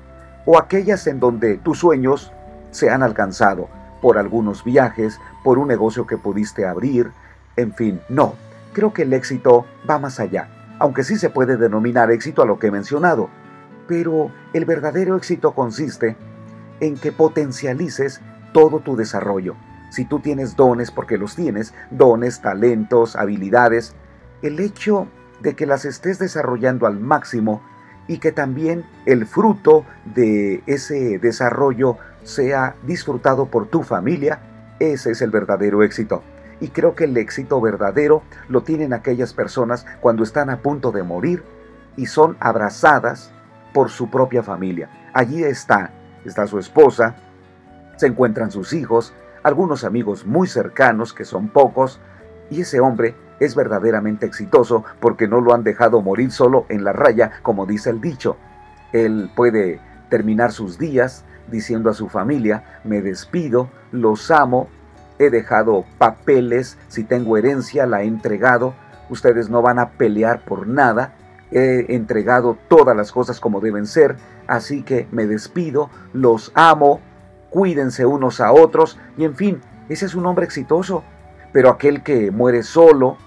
o 0.45 0.57
aquellas 0.57 1.07
en 1.07 1.19
donde 1.19 1.57
tus 1.57 1.79
sueños 1.79 2.31
se 2.71 2.89
han 2.89 3.03
alcanzado 3.03 3.67
por 4.01 4.17
algunos 4.17 4.63
viajes, 4.63 5.19
por 5.45 5.59
un 5.59 5.67
negocio 5.67 6.07
que 6.07 6.17
pudiste 6.17 6.65
abrir, 6.65 7.11
en 7.55 7.71
fin, 7.71 8.01
no. 8.09 8.33
Creo 8.73 8.93
que 8.93 9.03
el 9.03 9.13
éxito 9.13 9.67
va 9.87 9.99
más 9.99 10.19
allá, 10.19 10.49
aunque 10.79 11.03
sí 11.03 11.17
se 11.17 11.29
puede 11.29 11.55
denominar 11.55 12.09
éxito 12.09 12.41
a 12.41 12.47
lo 12.47 12.57
que 12.57 12.67
he 12.67 12.71
mencionado. 12.71 13.29
Pero 13.87 14.31
el 14.53 14.65
verdadero 14.65 15.15
éxito 15.15 15.53
consiste 15.53 16.17
en 16.79 16.97
que 16.97 17.11
potencialices 17.11 18.21
todo 18.53 18.79
tu 18.79 18.95
desarrollo. 18.95 19.55
Si 19.91 20.05
tú 20.05 20.19
tienes 20.19 20.55
dones, 20.55 20.89
porque 20.89 21.19
los 21.19 21.35
tienes, 21.35 21.75
dones, 21.91 22.41
talentos, 22.41 23.15
habilidades, 23.15 23.93
el 24.41 24.59
hecho 24.59 25.07
de 25.41 25.55
que 25.55 25.67
las 25.67 25.85
estés 25.85 26.17
desarrollando 26.17 26.87
al 26.87 26.99
máximo 26.99 27.61
y 28.07 28.17
que 28.17 28.31
también 28.31 28.83
el 29.05 29.27
fruto 29.27 29.85
de 30.05 30.63
ese 30.65 31.19
desarrollo 31.19 31.99
sea 32.23 32.73
disfrutado 32.87 33.45
por 33.45 33.67
tu 33.67 33.83
familia, 33.83 34.39
ese 34.93 35.11
es 35.11 35.21
el 35.21 35.31
verdadero 35.31 35.83
éxito. 35.83 36.23
Y 36.59 36.69
creo 36.69 36.95
que 36.95 37.03
el 37.03 37.17
éxito 37.17 37.59
verdadero 37.59 38.23
lo 38.47 38.61
tienen 38.61 38.93
aquellas 38.93 39.33
personas 39.33 39.85
cuando 39.99 40.23
están 40.23 40.49
a 40.49 40.61
punto 40.61 40.91
de 40.91 41.03
morir 41.03 41.43
y 41.97 42.05
son 42.05 42.37
abrazadas 42.39 43.31
por 43.73 43.89
su 43.89 44.09
propia 44.09 44.41
familia. 44.41 44.89
Allí 45.13 45.43
está, 45.43 45.91
está 46.23 46.47
su 46.47 46.59
esposa, 46.59 47.15
se 47.97 48.07
encuentran 48.07 48.51
sus 48.51 48.73
hijos, 48.73 49.13
algunos 49.43 49.83
amigos 49.83 50.25
muy 50.25 50.47
cercanos, 50.47 51.13
que 51.13 51.25
son 51.25 51.49
pocos, 51.49 51.99
y 52.49 52.61
ese 52.61 52.79
hombre 52.79 53.15
es 53.39 53.55
verdaderamente 53.55 54.25
exitoso 54.25 54.83
porque 54.99 55.27
no 55.27 55.41
lo 55.41 55.53
han 55.53 55.63
dejado 55.63 56.01
morir 56.01 56.31
solo 56.31 56.65
en 56.69 56.83
la 56.83 56.93
raya, 56.93 57.31
como 57.41 57.65
dice 57.65 57.89
el 57.89 58.01
dicho. 58.01 58.37
Él 58.93 59.29
puede 59.35 59.81
terminar 60.09 60.51
sus 60.51 60.77
días 60.77 61.25
diciendo 61.49 61.89
a 61.89 61.93
su 61.93 62.09
familia, 62.09 62.79
me 62.83 63.01
despido, 63.01 63.69
los 63.91 64.31
amo, 64.31 64.67
he 65.19 65.29
dejado 65.29 65.85
papeles, 65.97 66.77
si 66.87 67.03
tengo 67.03 67.37
herencia 67.37 67.85
la 67.85 68.03
he 68.03 68.05
entregado, 68.05 68.73
ustedes 69.09 69.49
no 69.49 69.61
van 69.61 69.79
a 69.79 69.91
pelear 69.91 70.41
por 70.41 70.67
nada, 70.67 71.13
he 71.51 71.85
entregado 71.95 72.57
todas 72.67 72.95
las 72.95 73.11
cosas 73.11 73.39
como 73.39 73.61
deben 73.61 73.85
ser, 73.85 74.17
así 74.47 74.81
que 74.81 75.07
me 75.11 75.27
despido, 75.27 75.89
los 76.13 76.51
amo, 76.55 76.99
cuídense 77.49 78.05
unos 78.05 78.41
a 78.41 78.51
otros, 78.51 78.99
y 79.17 79.23
en 79.23 79.35
fin, 79.35 79.61
ese 79.87 80.05
es 80.05 80.15
un 80.15 80.25
hombre 80.25 80.45
exitoso, 80.45 81.03
pero 81.53 81.69
aquel 81.69 82.03
que 82.03 82.31
muere 82.31 82.63
solo, 82.63 83.17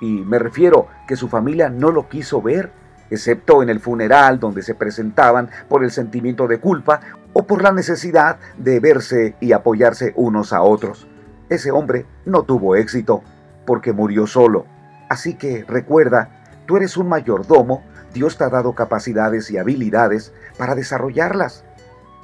y 0.00 0.22
me 0.22 0.38
refiero 0.38 0.88
que 1.06 1.16
su 1.16 1.28
familia 1.28 1.68
no 1.68 1.90
lo 1.90 2.08
quiso 2.08 2.42
ver, 2.42 2.72
excepto 3.10 3.62
en 3.62 3.68
el 3.68 3.78
funeral 3.78 4.40
donde 4.40 4.62
se 4.62 4.74
presentaban 4.74 5.48
por 5.68 5.84
el 5.84 5.92
sentimiento 5.92 6.48
de 6.48 6.58
culpa 6.58 7.00
o 7.38 7.46
por 7.46 7.62
la 7.62 7.70
necesidad 7.70 8.38
de 8.56 8.80
verse 8.80 9.36
y 9.40 9.52
apoyarse 9.52 10.14
unos 10.16 10.54
a 10.54 10.62
otros. 10.62 11.06
Ese 11.50 11.70
hombre 11.70 12.06
no 12.24 12.44
tuvo 12.44 12.76
éxito 12.76 13.22
porque 13.66 13.92
murió 13.92 14.26
solo. 14.26 14.64
Así 15.10 15.34
que 15.34 15.62
recuerda, 15.68 16.30
tú 16.64 16.78
eres 16.78 16.96
un 16.96 17.10
mayordomo, 17.10 17.82
Dios 18.14 18.38
te 18.38 18.44
ha 18.44 18.48
dado 18.48 18.74
capacidades 18.74 19.50
y 19.50 19.58
habilidades 19.58 20.32
para 20.56 20.74
desarrollarlas. 20.74 21.62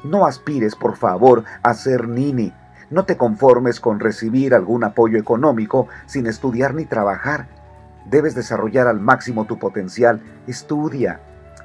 No 0.03 0.25
aspires, 0.25 0.77
por 0.77 0.97
favor, 0.97 1.45
a 1.63 1.75
ser 1.75 2.09
nini, 2.09 2.55
no 2.89 3.05
te 3.05 3.19
conformes 3.19 3.81
con 3.81 4.01
recibir 4.01 4.55
algún 4.55 4.83
apoyo 4.83 5.19
económico 5.19 5.89
sin 6.07 6.27
estudiar 6.27 6.73
ni 6.73 6.87
trabajar. 6.87 7.49
Debes 8.07 8.35
desarrollar 8.35 8.87
al 8.87 8.99
máximo 8.99 9.45
tu 9.45 9.59
potencial. 9.59 10.23
Estudia, 10.47 11.21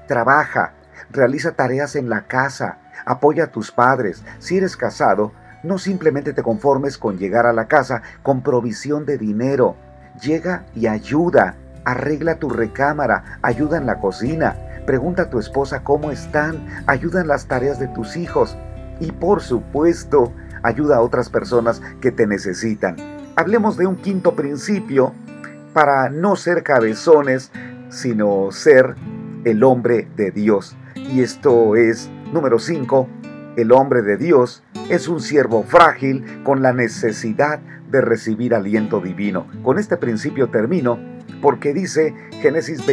trabaja, 0.05 0.73
realiza 1.09 1.53
tareas 1.53 1.95
en 1.95 2.09
la 2.09 2.27
casa, 2.27 2.79
apoya 3.07 3.45
a 3.45 3.51
tus 3.51 3.71
padres. 3.71 4.23
Si 4.39 4.57
eres 4.57 4.77
casado, 4.77 5.31
no 5.63 5.77
simplemente 5.77 6.33
te 6.33 6.43
conformes 6.43 6.97
con 6.97 7.17
llegar 7.17 7.45
a 7.45 7.53
la 7.53 7.67
casa 7.67 8.03
con 8.21 8.43
provisión 8.43 9.05
de 9.05 9.17
dinero. 9.17 9.75
Llega 10.21 10.65
y 10.75 10.87
ayuda. 10.87 11.55
Arregla 11.85 12.35
tu 12.35 12.49
recámara, 12.49 13.39
ayuda 13.41 13.77
en 13.77 13.85
la 13.85 13.99
cocina. 13.99 14.57
Pregunta 14.85 15.23
a 15.23 15.29
tu 15.29 15.39
esposa 15.39 15.83
cómo 15.83 16.11
están, 16.11 16.65
ayuda 16.85 17.21
en 17.21 17.27
las 17.27 17.47
tareas 17.47 17.79
de 17.79 17.87
tus 17.87 18.17
hijos. 18.17 18.57
Y 18.99 19.13
por 19.13 19.41
supuesto, 19.41 20.33
ayuda 20.63 20.97
a 20.97 21.01
otras 21.01 21.29
personas 21.29 21.81
que 22.01 22.11
te 22.11 22.27
necesitan. 22.27 22.97
Hablemos 23.37 23.77
de 23.77 23.87
un 23.87 23.95
quinto 23.95 24.35
principio 24.35 25.13
para 25.73 26.09
no 26.09 26.35
ser 26.35 26.63
cabezones, 26.63 27.51
sino 27.89 28.51
ser 28.51 28.95
el 29.45 29.63
hombre 29.63 30.09
de 30.17 30.31
Dios. 30.31 30.75
Y 30.95 31.21
esto 31.21 31.75
es, 31.75 32.09
número 32.31 32.59
5, 32.59 33.07
el 33.55 33.71
hombre 33.71 34.01
de 34.01 34.17
Dios 34.17 34.63
es 34.89 35.07
un 35.07 35.19
siervo 35.19 35.63
frágil 35.63 36.43
con 36.43 36.61
la 36.61 36.73
necesidad 36.73 37.59
de 37.89 38.01
recibir 38.01 38.53
aliento 38.53 38.99
divino. 38.99 39.47
Con 39.63 39.79
este 39.79 39.97
principio 39.97 40.49
termino 40.49 40.99
porque 41.41 41.73
dice 41.73 42.13
Génesis, 42.41 42.83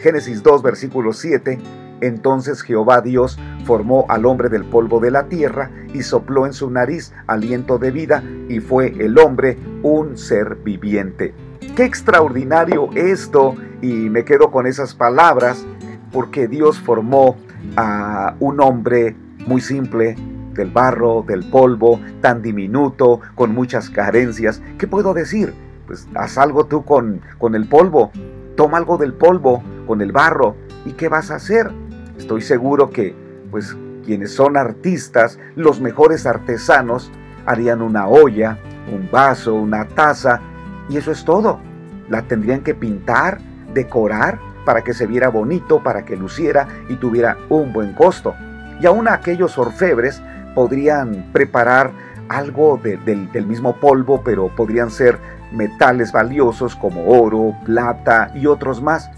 Génesis 0.00 0.42
2, 0.42 0.62
versículo 0.62 1.12
7, 1.12 1.58
entonces 2.00 2.62
Jehová 2.62 3.00
Dios 3.00 3.38
formó 3.64 4.06
al 4.08 4.26
hombre 4.26 4.48
del 4.48 4.64
polvo 4.64 5.00
de 5.00 5.10
la 5.10 5.28
tierra 5.28 5.70
y 5.92 6.02
sopló 6.02 6.46
en 6.46 6.52
su 6.52 6.70
nariz 6.70 7.12
aliento 7.26 7.78
de 7.78 7.90
vida 7.90 8.24
y 8.48 8.60
fue 8.60 8.94
el 8.98 9.18
hombre 9.18 9.58
un 9.82 10.16
ser 10.16 10.56
viviente. 10.56 11.34
Qué 11.76 11.84
extraordinario 11.84 12.90
esto 12.94 13.54
y 13.82 13.92
me 14.10 14.24
quedo 14.24 14.50
con 14.50 14.66
esas 14.66 14.94
palabras 14.94 15.64
porque 16.12 16.48
Dios 16.48 16.80
formó 16.80 17.36
a 17.76 18.34
un 18.40 18.60
hombre 18.60 19.16
muy 19.46 19.60
simple, 19.60 20.16
del 20.54 20.70
barro, 20.70 21.24
del 21.26 21.44
polvo, 21.48 22.00
tan 22.20 22.42
diminuto, 22.42 23.20
con 23.34 23.54
muchas 23.54 23.88
carencias. 23.90 24.62
¿Qué 24.78 24.86
puedo 24.86 25.14
decir? 25.14 25.54
Pues 25.86 26.08
haz 26.14 26.38
algo 26.38 26.66
tú 26.66 26.84
con, 26.84 27.20
con 27.38 27.54
el 27.54 27.66
polvo, 27.66 28.10
toma 28.56 28.78
algo 28.78 28.98
del 28.98 29.14
polvo, 29.14 29.62
con 29.86 30.00
el 30.00 30.12
barro, 30.12 30.56
¿y 30.84 30.92
qué 30.92 31.08
vas 31.08 31.30
a 31.30 31.36
hacer? 31.36 31.70
Estoy 32.18 32.42
seguro 32.42 32.90
que 32.90 33.14
pues 33.50 33.76
quienes 34.04 34.32
son 34.34 34.56
artistas, 34.56 35.38
los 35.56 35.80
mejores 35.80 36.26
artesanos, 36.26 37.10
harían 37.46 37.82
una 37.82 38.06
olla, 38.06 38.58
un 38.92 39.08
vaso, 39.10 39.54
una 39.54 39.86
taza, 39.88 40.40
y 40.88 40.96
eso 40.96 41.10
es 41.12 41.24
todo. 41.24 41.60
La 42.08 42.22
tendrían 42.22 42.62
que 42.62 42.74
pintar, 42.74 43.40
decorar, 43.72 44.38
para 44.64 44.82
que 44.82 44.94
se 44.94 45.06
viera 45.06 45.28
bonito, 45.28 45.82
para 45.82 46.04
que 46.04 46.16
luciera 46.16 46.68
y 46.88 46.96
tuviera 46.96 47.36
un 47.48 47.72
buen 47.72 47.92
costo. 47.94 48.34
Y 48.80 48.86
aún 48.86 49.08
aquellos 49.08 49.58
orfebres 49.58 50.22
podrían 50.54 51.30
preparar 51.32 51.92
algo 52.28 52.78
del 52.82 53.46
mismo 53.46 53.76
polvo, 53.76 54.22
pero 54.22 54.48
podrían 54.54 54.90
ser 54.90 55.18
metales 55.52 56.12
valiosos 56.12 56.76
como 56.76 57.08
oro, 57.08 57.54
plata 57.64 58.30
y 58.34 58.46
otros 58.46 58.80
más. 58.80 59.10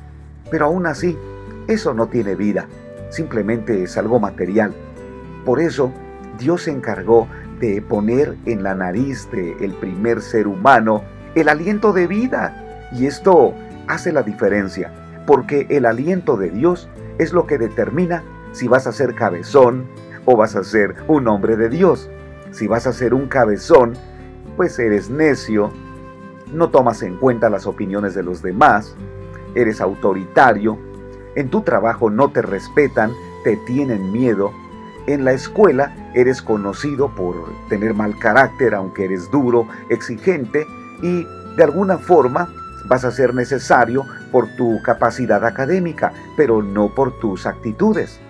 Pero 0.51 0.67
aún 0.67 0.87
así, 0.87 1.19
eso 1.69 1.95
no 1.95 2.07
tiene 2.07 2.35
vida, 2.35 2.67
simplemente 3.11 3.83
es 3.83 3.97
algo 3.97 4.19
material. 4.19 4.73
Por 5.45 5.61
eso, 5.61 5.93
Dios 6.39 6.63
se 6.63 6.71
encargó 6.71 7.29
de 7.61 7.83
poner 7.83 8.37
en 8.47 8.63
la 8.63 8.75
nariz 8.75 9.29
del 9.31 9.73
primer 9.75 10.21
ser 10.21 10.47
humano 10.47 11.03
el 11.35 11.49
aliento 11.49 11.93
de 11.93 12.07
vida. 12.07 12.89
Y 12.93 13.07
esto 13.07 13.55
hace 13.87 14.13
la 14.13 14.23
diferencia, 14.23 14.93
porque 15.27 15.67
el 15.71 15.87
aliento 15.87 16.37
de 16.37 16.51
Dios 16.51 16.89
es 17.19 17.33
lo 17.33 17.47
que 17.47 17.59
determina 17.59 18.25
si 18.53 18.69
vas 18.69 18.87
a 18.87 18.93
ser 18.93 19.15
cabezón 19.15 19.87
o 20.25 20.37
vas 20.37 20.57
a 20.57 20.65
ser 20.65 20.95
un 21.09 21.29
hombre 21.29 21.57
de 21.57 21.69
Dios. 21.69 22.11
Si 22.51 22.67
vas 22.67 22.87
a 22.87 22.93
ser 22.93 23.15
un 23.15 23.29
cabezón, 23.29 23.95
pues 24.57 24.79
eres 24.79 25.11
necio, 25.11 25.71
no 26.53 26.71
tomas 26.71 27.03
en 27.03 27.17
cuenta 27.17 27.49
las 27.49 27.67
opiniones 27.67 28.15
de 28.15 28.23
los 28.23 28.43
demás, 28.43 28.95
eres 29.55 29.81
autoritario, 29.81 30.79
en 31.35 31.49
tu 31.49 31.63
trabajo 31.63 32.11
no 32.11 32.31
te 32.31 32.43
respetan, 32.43 33.13
te 33.45 33.57
tienen 33.67 34.13
miedo, 34.13 34.53
en 35.07 35.25
la 35.25 35.33
escuela 35.33 36.11
eres 36.15 36.43
conocido 36.43 37.09
por 37.15 37.35
tener 37.69 37.95
mal 37.95 38.19
carácter, 38.19 38.75
aunque 38.75 39.07
eres 39.07 39.31
duro, 39.31 39.67
exigente 39.89 40.67
y 41.03 41.27
de 41.57 41.65
alguna 41.65 41.99
forma 41.99 42.49
vas 42.88 43.05
a 43.05 43.11
ser 43.11 43.35
necesario 43.35 44.07
por 44.31 44.49
tu 44.57 44.81
capacidad 44.83 45.45
académica, 45.45 46.12
pero 46.37 46.62
no 46.62 46.95
por 46.95 47.18
tus 47.18 47.47
actitudes. 47.47 48.21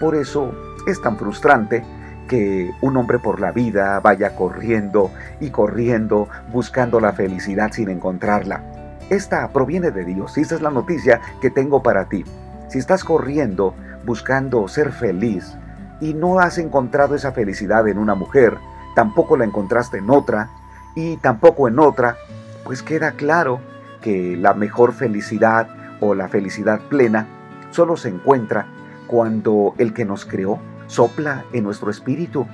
Por 0.00 0.14
eso 0.14 0.52
es 0.86 1.00
tan 1.00 1.16
frustrante 1.16 1.84
que 2.28 2.70
un 2.80 2.96
hombre 2.96 3.18
por 3.18 3.40
la 3.40 3.52
vida 3.52 4.00
vaya 4.00 4.34
corriendo 4.34 5.10
y 5.40 5.50
corriendo 5.50 6.28
buscando 6.52 7.00
la 7.00 7.12
felicidad 7.12 7.72
sin 7.72 7.90
encontrarla. 7.90 8.62
Esta 9.10 9.48
proviene 9.52 9.90
de 9.90 10.04
Dios 10.04 10.38
y 10.38 10.40
esta 10.40 10.54
es 10.54 10.62
la 10.62 10.70
noticia 10.70 11.20
que 11.40 11.50
tengo 11.50 11.82
para 11.82 12.08
ti. 12.08 12.24
Si 12.68 12.78
estás 12.78 13.04
corriendo 13.04 13.74
buscando 14.04 14.66
ser 14.68 14.92
feliz 14.92 15.54
y 16.00 16.14
no 16.14 16.38
has 16.40 16.58
encontrado 16.58 17.14
esa 17.14 17.32
felicidad 17.32 17.86
en 17.88 17.98
una 17.98 18.14
mujer, 18.14 18.56
tampoco 18.94 19.36
la 19.36 19.44
encontraste 19.44 19.98
en 19.98 20.10
otra 20.10 20.48
y 20.94 21.16
tampoco 21.18 21.68
en 21.68 21.78
otra, 21.78 22.16
pues 22.64 22.82
queda 22.82 23.12
claro 23.12 23.60
que 24.02 24.36
la 24.36 24.52
mejor 24.52 24.92
felicidad 24.92 25.68
o 26.00 26.14
la 26.14 26.28
felicidad 26.28 26.80
plena 26.90 27.26
solo 27.70 27.96
se 27.96 28.08
encuentra 28.10 28.66
cuando 29.06 29.74
el 29.78 29.94
que 29.94 30.04
nos 30.04 30.24
creó 30.26 30.60
sopla 30.86 31.44
en 31.52 31.64
nuestro 31.64 31.90
espíritu. 31.90 32.46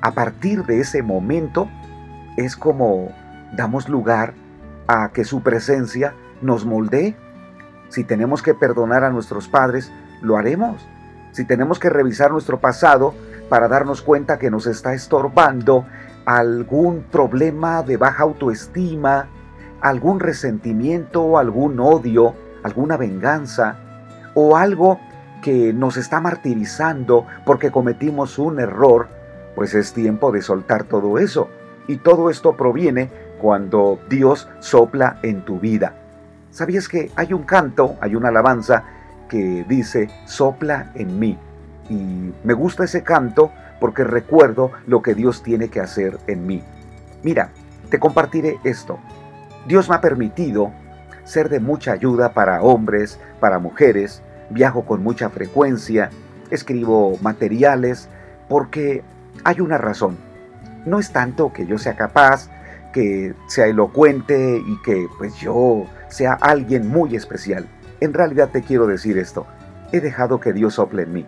A 0.00 0.12
partir 0.12 0.64
de 0.64 0.80
ese 0.80 1.02
momento 1.02 1.68
es 2.36 2.56
como 2.56 3.10
damos 3.54 3.88
lugar 3.88 4.34
a 4.86 5.10
que 5.10 5.24
su 5.24 5.42
presencia 5.42 6.14
nos 6.40 6.64
moldee. 6.64 7.16
Si 7.88 8.04
tenemos 8.04 8.42
que 8.42 8.54
perdonar 8.54 9.04
a 9.04 9.10
nuestros 9.10 9.48
padres, 9.48 9.92
lo 10.22 10.36
haremos. 10.36 10.86
Si 11.32 11.44
tenemos 11.44 11.78
que 11.78 11.90
revisar 11.90 12.30
nuestro 12.30 12.60
pasado 12.60 13.14
para 13.48 13.68
darnos 13.68 14.02
cuenta 14.02 14.38
que 14.38 14.50
nos 14.50 14.66
está 14.66 14.94
estorbando 14.94 15.84
algún 16.24 17.04
problema 17.10 17.82
de 17.82 17.96
baja 17.96 18.24
autoestima, 18.24 19.28
algún 19.88 20.18
resentimiento, 20.18 21.38
algún 21.38 21.78
odio, 21.78 22.34
alguna 22.64 22.96
venganza 22.96 23.76
o 24.34 24.56
algo 24.56 24.98
que 25.42 25.72
nos 25.72 25.96
está 25.96 26.20
martirizando 26.20 27.24
porque 27.44 27.70
cometimos 27.70 28.38
un 28.38 28.58
error, 28.58 29.08
pues 29.54 29.74
es 29.74 29.92
tiempo 29.92 30.32
de 30.32 30.42
soltar 30.42 30.84
todo 30.84 31.18
eso. 31.18 31.48
Y 31.86 31.98
todo 31.98 32.30
esto 32.30 32.56
proviene 32.56 33.10
cuando 33.40 34.00
Dios 34.10 34.48
sopla 34.58 35.20
en 35.22 35.42
tu 35.42 35.60
vida. 35.60 35.94
¿Sabías 36.50 36.88
que 36.88 37.12
hay 37.14 37.32
un 37.32 37.44
canto, 37.44 37.94
hay 38.00 38.16
una 38.16 38.30
alabanza 38.30 38.82
que 39.28 39.64
dice, 39.68 40.10
sopla 40.24 40.90
en 40.96 41.18
mí? 41.20 41.38
Y 41.88 42.32
me 42.42 42.54
gusta 42.54 42.84
ese 42.84 43.04
canto 43.04 43.52
porque 43.78 44.02
recuerdo 44.02 44.72
lo 44.88 45.00
que 45.00 45.14
Dios 45.14 45.44
tiene 45.44 45.68
que 45.68 45.80
hacer 45.80 46.18
en 46.26 46.44
mí. 46.44 46.62
Mira, 47.22 47.50
te 47.88 48.00
compartiré 48.00 48.58
esto. 48.64 48.98
Dios 49.66 49.88
me 49.88 49.96
ha 49.96 50.00
permitido 50.00 50.72
ser 51.24 51.48
de 51.48 51.58
mucha 51.58 51.92
ayuda 51.92 52.32
para 52.32 52.62
hombres, 52.62 53.18
para 53.40 53.58
mujeres, 53.58 54.22
viajo 54.50 54.84
con 54.84 55.02
mucha 55.02 55.28
frecuencia, 55.28 56.10
escribo 56.50 57.18
materiales, 57.20 58.08
porque 58.48 59.02
hay 59.42 59.60
una 59.60 59.76
razón. 59.76 60.16
No 60.84 61.00
es 61.00 61.10
tanto 61.10 61.52
que 61.52 61.66
yo 61.66 61.78
sea 61.78 61.96
capaz, 61.96 62.48
que 62.92 63.34
sea 63.48 63.66
elocuente 63.66 64.62
y 64.64 64.82
que 64.82 65.08
pues 65.18 65.34
yo 65.36 65.86
sea 66.08 66.34
alguien 66.34 66.86
muy 66.88 67.16
especial. 67.16 67.66
En 67.98 68.14
realidad 68.14 68.50
te 68.52 68.62
quiero 68.62 68.86
decir 68.86 69.18
esto, 69.18 69.48
he 69.90 70.00
dejado 70.00 70.38
que 70.38 70.52
Dios 70.52 70.74
sople 70.74 71.02
en 71.02 71.12
mí. 71.12 71.26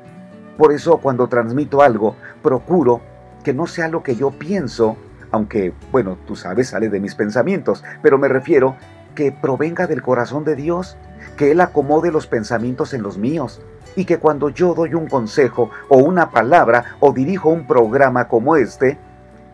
Por 0.57 0.73
eso 0.73 0.99
cuando 0.99 1.27
transmito 1.27 1.83
algo, 1.83 2.15
procuro 2.41 3.01
que 3.43 3.53
no 3.53 3.67
sea 3.67 3.89
lo 3.89 4.05
que 4.05 4.15
yo 4.15 4.31
pienso, 4.31 4.97
aunque, 5.31 5.73
bueno, 5.93 6.19
tú 6.27 6.37
sabes, 6.37 6.69
sale 6.69 6.89
de 6.89 7.01
mis 7.01 7.15
pensamientos, 7.15 7.85
pero 8.03 8.19
me 8.19 8.29
refiero 8.29 8.77
que 9.15 9.33
provenga 9.33 9.87
del 9.87 10.03
corazón 10.03 10.45
de 10.45 10.57
Dios, 10.57 10.97
que 11.37 11.51
Él 11.51 11.61
acomode 11.61 12.13
los 12.13 12.27
pensamientos 12.27 12.95
en 12.95 13.03
los 13.03 13.19
míos, 13.19 13.61
y 13.97 14.05
que 14.05 14.19
cuando 14.19 14.49
yo 14.49 14.75
doy 14.75 14.95
un 14.95 15.09
consejo 15.09 15.71
o 15.89 15.99
una 15.99 16.31
palabra 16.31 16.97
o 17.01 17.13
dirijo 17.13 17.49
un 17.49 17.67
programa 17.67 18.29
como 18.29 18.57
este, 18.57 18.99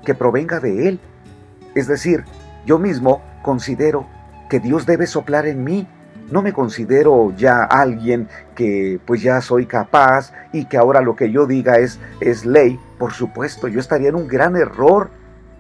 que 0.05 0.15
provenga 0.15 0.61
de 0.61 0.89
Él. 0.89 1.01
Es 1.75 1.89
decir, 1.89 2.25
yo 2.67 2.79
mismo 2.79 3.23
considero 3.43 4.07
que 4.51 4.61
Dios 4.61 4.87
debe 4.87 5.07
soplar 5.07 5.47
en 5.47 5.65
mí. 5.65 5.89
No 6.31 6.43
me 6.43 6.53
considero 6.53 7.35
ya 7.37 7.65
alguien 7.65 8.29
que 8.55 9.01
pues 9.07 9.23
ya 9.23 9.41
soy 9.41 9.67
capaz 9.67 10.33
y 10.53 10.67
que 10.67 10.77
ahora 10.77 11.01
lo 11.01 11.17
que 11.17 11.31
yo 11.31 11.47
diga 11.47 11.79
es, 11.79 11.99
es 12.21 12.45
ley. 12.45 12.79
Por 12.99 13.13
supuesto, 13.13 13.69
yo 13.69 13.81
estaría 13.81 14.11
en 14.11 14.15
un 14.15 14.29
gran 14.29 14.57
error 14.57 15.11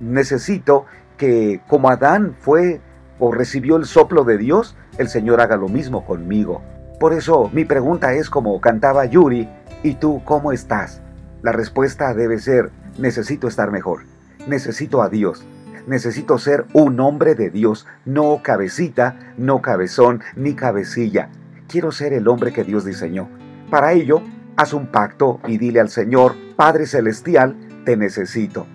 necesito 0.00 0.86
que 1.16 1.60
como 1.68 1.90
Adán 1.90 2.34
fue 2.38 2.80
o 3.18 3.32
recibió 3.32 3.76
el 3.76 3.84
soplo 3.84 4.24
de 4.24 4.38
Dios, 4.38 4.76
el 4.98 5.08
Señor 5.08 5.40
haga 5.40 5.56
lo 5.56 5.68
mismo 5.68 6.04
conmigo. 6.04 6.62
Por 6.98 7.12
eso 7.12 7.50
mi 7.52 7.64
pregunta 7.64 8.12
es 8.14 8.30
como 8.30 8.60
cantaba 8.60 9.04
Yuri, 9.04 9.48
¿y 9.82 9.94
tú 9.94 10.22
cómo 10.24 10.52
estás? 10.52 11.00
La 11.42 11.52
respuesta 11.52 12.14
debe 12.14 12.38
ser, 12.38 12.70
necesito 12.98 13.48
estar 13.48 13.70
mejor, 13.70 14.02
necesito 14.46 15.02
a 15.02 15.08
Dios, 15.08 15.44
necesito 15.86 16.38
ser 16.38 16.64
un 16.72 16.98
hombre 17.00 17.34
de 17.34 17.50
Dios, 17.50 17.86
no 18.04 18.40
cabecita, 18.42 19.34
no 19.36 19.60
cabezón, 19.60 20.22
ni 20.36 20.54
cabecilla. 20.54 21.28
Quiero 21.68 21.92
ser 21.92 22.12
el 22.12 22.28
hombre 22.28 22.52
que 22.52 22.64
Dios 22.64 22.84
diseñó. 22.84 23.28
Para 23.70 23.92
ello, 23.92 24.22
haz 24.56 24.72
un 24.72 24.86
pacto 24.86 25.40
y 25.46 25.58
dile 25.58 25.80
al 25.80 25.88
Señor, 25.88 26.34
Padre 26.56 26.86
Celestial, 26.86 27.56
te 27.84 27.96
necesito. 27.96 28.66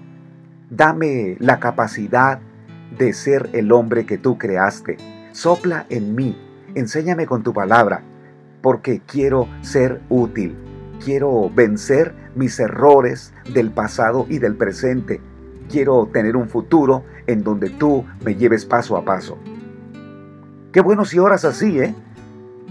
Dame 0.70 1.36
la 1.40 1.60
capacidad 1.60 2.40
de 2.96 3.14
ser 3.14 3.50
el 3.54 3.72
hombre 3.72 4.06
que 4.06 4.20
tú 4.20 4.38
creaste. 4.38 4.98
Sopla 5.32 5.88
en 5.90 6.14
mí, 6.14 6.38
enséñame 6.76 7.26
con 7.26 7.42
tu 7.42 7.54
palabra, 7.54 8.04
porque 8.62 9.02
quiero 9.06 9.48
ser 9.62 10.00
útil. 10.10 10.56
Quiero 11.04 11.50
vencer 11.50 12.14
mis 12.36 12.60
errores 12.60 13.34
del 13.52 13.72
pasado 13.72 14.28
y 14.30 14.38
del 14.38 14.56
presente. 14.56 15.22
Quiero 15.72 16.08
tener 16.14 16.36
un 16.36 16.48
futuro 16.48 17.04
en 17.26 17.44
donde 17.44 17.72
tú 17.72 18.06
me 18.24 18.36
lleves 18.36 18.66
paso 18.66 18.96
a 18.96 19.04
paso. 19.04 19.40
Qué 20.72 20.82
bueno 20.82 21.04
si 21.04 21.18
oras 21.18 21.46
así, 21.46 21.80
¿eh? 21.80 21.96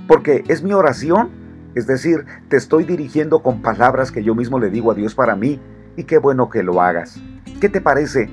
Porque 0.06 0.44
es 0.46 0.62
mi 0.62 0.72
oración. 0.72 1.30
Es 1.74 1.88
decir, 1.88 2.26
te 2.48 2.56
estoy 2.56 2.84
dirigiendo 2.84 3.42
con 3.42 3.60
palabras 3.60 4.12
que 4.12 4.22
yo 4.22 4.36
mismo 4.36 4.60
le 4.60 4.70
digo 4.70 4.92
a 4.92 4.94
Dios 4.94 5.16
para 5.16 5.34
mí. 5.34 5.58
Y 5.96 6.04
qué 6.04 6.18
bueno 6.18 6.48
que 6.48 6.62
lo 6.62 6.80
hagas. 6.80 7.20
¿Qué 7.60 7.68
te 7.68 7.80
parece? 7.80 8.30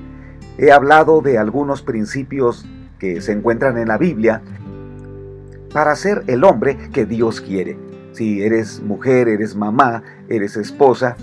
He 0.56 0.70
hablado 0.70 1.20
de 1.20 1.36
algunos 1.36 1.82
principios 1.82 2.64
que 3.00 3.20
se 3.20 3.32
encuentran 3.32 3.76
en 3.76 3.88
la 3.88 3.98
Biblia 3.98 4.40
para 5.72 5.96
ser 5.96 6.22
el 6.28 6.44
hombre 6.44 6.76
que 6.92 7.06
Dios 7.06 7.40
quiere. 7.40 7.76
Si 8.12 8.42
eres 8.42 8.80
mujer, 8.80 9.28
eres 9.28 9.56
mamá, 9.56 10.02
eres 10.28 10.56
esposa, 10.56 11.16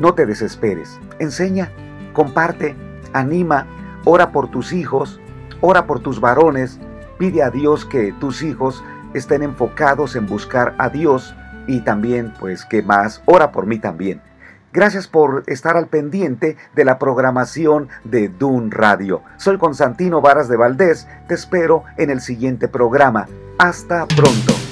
no 0.00 0.14
te 0.14 0.26
desesperes. 0.26 0.98
Enseña, 1.20 1.70
comparte, 2.12 2.74
anima, 3.12 3.66
ora 4.04 4.32
por 4.32 4.50
tus 4.50 4.72
hijos, 4.72 5.20
ora 5.60 5.86
por 5.86 6.00
tus 6.00 6.20
varones, 6.20 6.80
pide 7.18 7.44
a 7.44 7.50
Dios 7.50 7.84
que 7.84 8.12
tus 8.18 8.42
hijos 8.42 8.82
estén 9.14 9.44
enfocados 9.44 10.16
en 10.16 10.26
buscar 10.26 10.74
a 10.78 10.88
Dios 10.88 11.36
y 11.68 11.80
también, 11.82 12.34
pues, 12.40 12.64
que 12.64 12.82
más, 12.82 13.22
ora 13.26 13.52
por 13.52 13.64
mí 13.66 13.78
también. 13.78 14.20
Gracias 14.78 15.08
por 15.08 15.42
estar 15.48 15.76
al 15.76 15.88
pendiente 15.88 16.56
de 16.76 16.84
la 16.84 17.00
programación 17.00 17.88
de 18.04 18.28
Dun 18.28 18.70
Radio. 18.70 19.22
Soy 19.36 19.58
Constantino 19.58 20.20
Varas 20.20 20.48
de 20.48 20.56
Valdés, 20.56 21.08
te 21.26 21.34
espero 21.34 21.82
en 21.96 22.10
el 22.10 22.20
siguiente 22.20 22.68
programa. 22.68 23.26
Hasta 23.58 24.06
pronto. 24.06 24.67